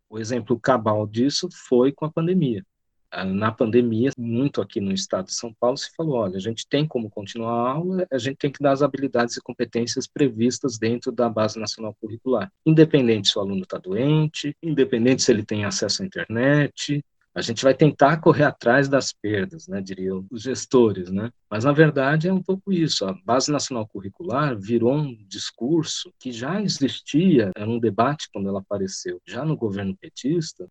O 0.09 0.17
exemplo 0.17 0.59
cabal 0.59 1.05
disso 1.05 1.49
foi 1.51 1.91
com 1.91 2.05
a 2.05 2.11
pandemia. 2.11 2.65
Na 3.13 3.51
pandemia, 3.51 4.11
muito 4.17 4.61
aqui 4.61 4.81
no 4.81 4.91
estado 4.91 5.27
de 5.27 5.33
São 5.33 5.53
Paulo, 5.53 5.77
se 5.77 5.89
falou: 5.95 6.15
olha, 6.15 6.35
a 6.35 6.41
gente 6.41 6.67
tem 6.67 6.85
como 6.85 7.09
continuar 7.09 7.53
a 7.53 7.71
aula, 7.71 8.07
a 8.11 8.17
gente 8.17 8.35
tem 8.35 8.51
que 8.51 8.61
dar 8.61 8.73
as 8.73 8.81
habilidades 8.81 9.37
e 9.37 9.41
competências 9.41 10.05
previstas 10.05 10.77
dentro 10.77 11.11
da 11.11 11.29
Base 11.29 11.57
Nacional 11.57 11.95
Curricular, 12.01 12.51
independente 12.65 13.29
se 13.29 13.37
o 13.37 13.41
aluno 13.41 13.63
está 13.63 13.77
doente, 13.77 14.55
independente 14.61 15.23
se 15.23 15.31
ele 15.31 15.43
tem 15.43 15.63
acesso 15.63 16.03
à 16.03 16.05
internet. 16.05 17.03
A 17.33 17.41
gente 17.41 17.63
vai 17.63 17.73
tentar 17.73 18.17
correr 18.17 18.45
atrás 18.45 18.89
das 18.89 19.13
perdas, 19.13 19.67
né, 19.67 19.79
diriam 19.79 20.25
os 20.31 20.41
gestores, 20.41 21.11
né? 21.11 21.29
Mas 21.47 21.63
na 21.63 21.71
verdade 21.71 22.27
é 22.27 22.33
um 22.33 22.41
pouco 22.41 22.73
isso. 22.73 23.05
A 23.05 23.13
Base 23.23 23.51
Nacional 23.51 23.87
Curricular 23.87 24.57
virou 24.57 24.95
um 24.95 25.15
discurso 25.27 26.11
que 26.19 26.31
já 26.31 26.59
existia, 26.59 27.51
era 27.55 27.69
um 27.69 27.79
debate 27.79 28.27
quando 28.33 28.49
ela 28.49 28.59
apareceu, 28.59 29.21
já 29.23 29.45
no 29.45 29.55
governo 29.55 29.95
petista, 29.95 30.67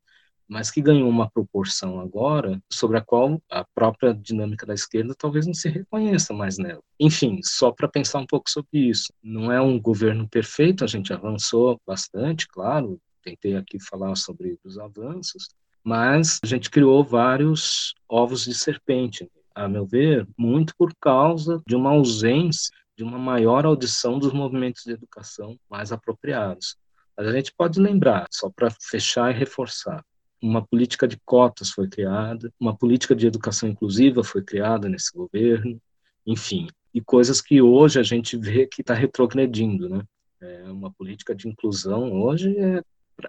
mas 0.49 0.71
que 0.71 0.81
ganhou 0.81 1.09
uma 1.09 1.29
proporção 1.31 2.01
agora 2.01 2.61
sobre 2.71 2.97
a 2.97 3.01
qual 3.01 3.41
a 3.51 3.65
própria 3.75 4.15
dinâmica 4.15 4.65
da 4.65 4.75
esquerda 4.75 5.15
talvez 5.19 5.47
não 5.47 5.55
se 5.55 5.69
reconheça 5.69 6.33
mais 6.33 6.59
nela. 6.59 6.83
Enfim, 7.01 7.41
só 7.43 7.73
para 7.73 7.89
pensar 7.89 8.21
um 8.21 8.27
pouco 8.27 8.49
sobre 8.49 8.89
isso. 8.89 9.13
Não 9.23 9.51
é 9.51 9.61
um 9.61 9.81
governo 9.81 10.29
perfeito, 10.29 10.85
a 10.85 10.87
gente 10.87 11.13
avançou 11.13 11.81
bastante, 11.87 12.47
claro, 12.47 13.01
tentei 13.23 13.57
aqui 13.57 13.79
falar 13.81 14.15
sobre 14.17 14.59
os 14.65 14.79
avanços, 14.79 15.49
mas 15.83 16.39
a 16.43 16.47
gente 16.47 16.71
criou 16.71 17.03
vários 17.05 17.95
ovos 18.09 18.45
de 18.45 18.55
serpente, 18.55 19.29
a 19.55 19.69
meu 19.69 19.87
ver, 19.87 20.27
muito 20.37 20.75
por 20.77 20.93
causa 21.01 21.63
de 21.67 21.75
uma 21.75 21.91
ausência 21.91 22.71
de 22.97 23.05
uma 23.05 23.19
maior 23.19 23.67
audição 23.67 24.19
dos 24.19 24.33
movimentos 24.33 24.83
de 24.85 24.93
educação 24.93 25.59
mais 25.69 25.93
apropriados. 25.93 26.77
Mas 27.17 27.27
a 27.29 27.33
gente 27.33 27.53
pode 27.57 27.79
lembrar, 27.79 28.27
só 28.31 28.51
para 28.51 28.71
fechar 28.81 29.31
e 29.31 29.39
reforçar, 29.39 30.03
uma 30.43 30.65
política 30.65 31.07
de 31.09 31.19
cotas 31.25 31.71
foi 31.71 31.89
criada, 31.89 32.53
uma 32.61 32.77
política 32.77 33.15
de 33.15 33.27
educação 33.27 33.69
inclusiva 33.69 34.23
foi 34.23 34.43
criada 34.43 34.89
nesse 34.89 35.13
governo, 35.17 35.81
enfim, 36.27 36.67
e 36.93 37.01
coisas 37.01 37.41
que 37.41 37.61
hoje 37.61 37.99
a 37.99 38.03
gente 38.03 38.37
vê 38.37 38.67
que 38.67 38.81
está 38.81 38.95
retrogredindo, 38.95 39.89
né? 39.89 40.03
É 40.41 40.65
uma 40.65 40.93
política 40.93 41.35
de 41.35 41.49
inclusão 41.49 42.13
hoje 42.13 42.57
é 42.59 42.83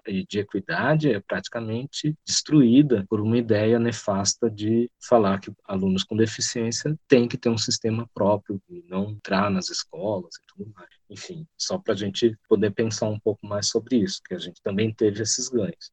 e 0.06 0.24
de 0.26 0.40
equidade 0.40 1.10
é 1.10 1.20
praticamente 1.20 2.16
destruída 2.26 3.06
por 3.08 3.20
uma 3.20 3.38
ideia 3.38 3.78
nefasta 3.78 4.50
de 4.50 4.90
falar 5.00 5.40
que 5.40 5.52
alunos 5.64 6.04
com 6.04 6.16
deficiência 6.16 6.98
têm 7.08 7.26
que 7.26 7.38
ter 7.38 7.48
um 7.48 7.58
sistema 7.58 8.08
próprio 8.14 8.60
e 8.68 8.84
não 8.88 9.10
entrar 9.10 9.50
nas 9.50 9.70
escolas 9.70 10.34
e 10.36 10.40
tudo 10.46 10.72
mais. 10.74 10.90
Enfim, 11.08 11.46
só 11.56 11.78
para 11.78 11.94
a 11.94 11.96
gente 11.96 12.36
poder 12.48 12.70
pensar 12.72 13.08
um 13.08 13.18
pouco 13.18 13.46
mais 13.46 13.68
sobre 13.68 13.96
isso, 13.96 14.20
que 14.22 14.34
a 14.34 14.38
gente 14.38 14.60
também 14.62 14.92
teve 14.92 15.22
esses 15.22 15.48
ganhos. 15.48 15.90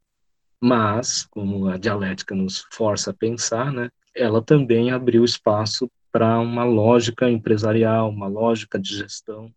Mas, 0.66 1.28
como 1.30 1.68
a 1.68 1.78
dialética 1.78 2.34
nos 2.34 2.66
força 2.72 3.12
a 3.12 3.14
pensar, 3.14 3.72
né, 3.72 3.90
ela 4.16 4.42
também 4.42 4.90
abriu 4.92 5.24
espaço 5.24 5.90
para 6.12 6.40
uma 6.40 6.64
lógica 6.64 7.30
empresarial, 7.30 8.10
uma 8.10 8.28
lógica 8.28 8.80
de 8.80 8.98
gestão 8.98 9.54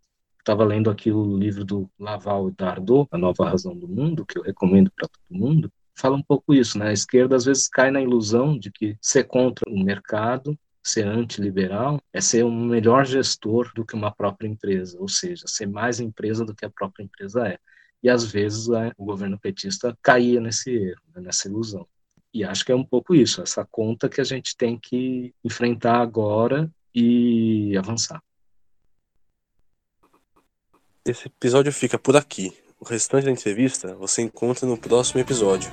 estava 0.48 0.64
lendo 0.64 0.88
aqui 0.88 1.12
o 1.12 1.36
livro 1.36 1.62
do 1.62 1.90
Laval 1.98 2.48
e 2.48 2.52
Dardot, 2.52 3.06
A 3.10 3.18
Nova 3.18 3.50
Razão 3.50 3.76
do 3.76 3.86
Mundo, 3.86 4.24
que 4.24 4.38
eu 4.38 4.42
recomendo 4.42 4.90
para 4.90 5.06
todo 5.06 5.38
mundo, 5.38 5.70
fala 5.94 6.16
um 6.16 6.22
pouco 6.22 6.54
isso, 6.54 6.78
né? 6.78 6.88
A 6.88 6.92
esquerda 6.92 7.36
às 7.36 7.44
vezes 7.44 7.68
cai 7.68 7.90
na 7.90 8.00
ilusão 8.00 8.58
de 8.58 8.70
que 8.70 8.96
ser 9.00 9.24
contra 9.24 9.68
o 9.68 9.78
mercado, 9.78 10.58
ser 10.82 11.06
antiliberal, 11.06 12.00
é 12.14 12.20
ser 12.20 12.44
um 12.44 12.64
melhor 12.64 13.04
gestor 13.04 13.70
do 13.74 13.84
que 13.84 13.94
uma 13.94 14.10
própria 14.10 14.48
empresa, 14.48 14.98
ou 14.98 15.08
seja, 15.08 15.46
ser 15.46 15.66
mais 15.66 16.00
empresa 16.00 16.46
do 16.46 16.54
que 16.54 16.64
a 16.64 16.70
própria 16.70 17.04
empresa 17.04 17.46
é. 17.46 17.58
E 18.02 18.08
às 18.08 18.24
vezes 18.24 18.68
né, 18.68 18.92
o 18.96 19.04
governo 19.04 19.38
petista 19.38 19.96
caía 20.02 20.40
nesse 20.40 20.70
erro, 20.70 21.02
né, 21.14 21.22
nessa 21.22 21.48
ilusão. 21.48 21.86
E 22.32 22.44
acho 22.44 22.64
que 22.64 22.72
é 22.72 22.76
um 22.76 22.84
pouco 22.84 23.14
isso, 23.14 23.42
essa 23.42 23.66
conta 23.70 24.08
que 24.08 24.20
a 24.20 24.24
gente 24.24 24.56
tem 24.56 24.78
que 24.78 25.34
enfrentar 25.44 26.00
agora 26.00 26.70
e 26.94 27.76
avançar. 27.76 28.22
Esse 31.04 31.26
episódio 31.26 31.72
fica 31.72 31.98
por 31.98 32.16
aqui. 32.16 32.52
O 32.78 32.84
restante 32.84 33.24
da 33.24 33.30
entrevista 33.30 33.94
você 33.94 34.22
encontra 34.22 34.66
no 34.66 34.78
próximo 34.78 35.20
episódio. 35.20 35.70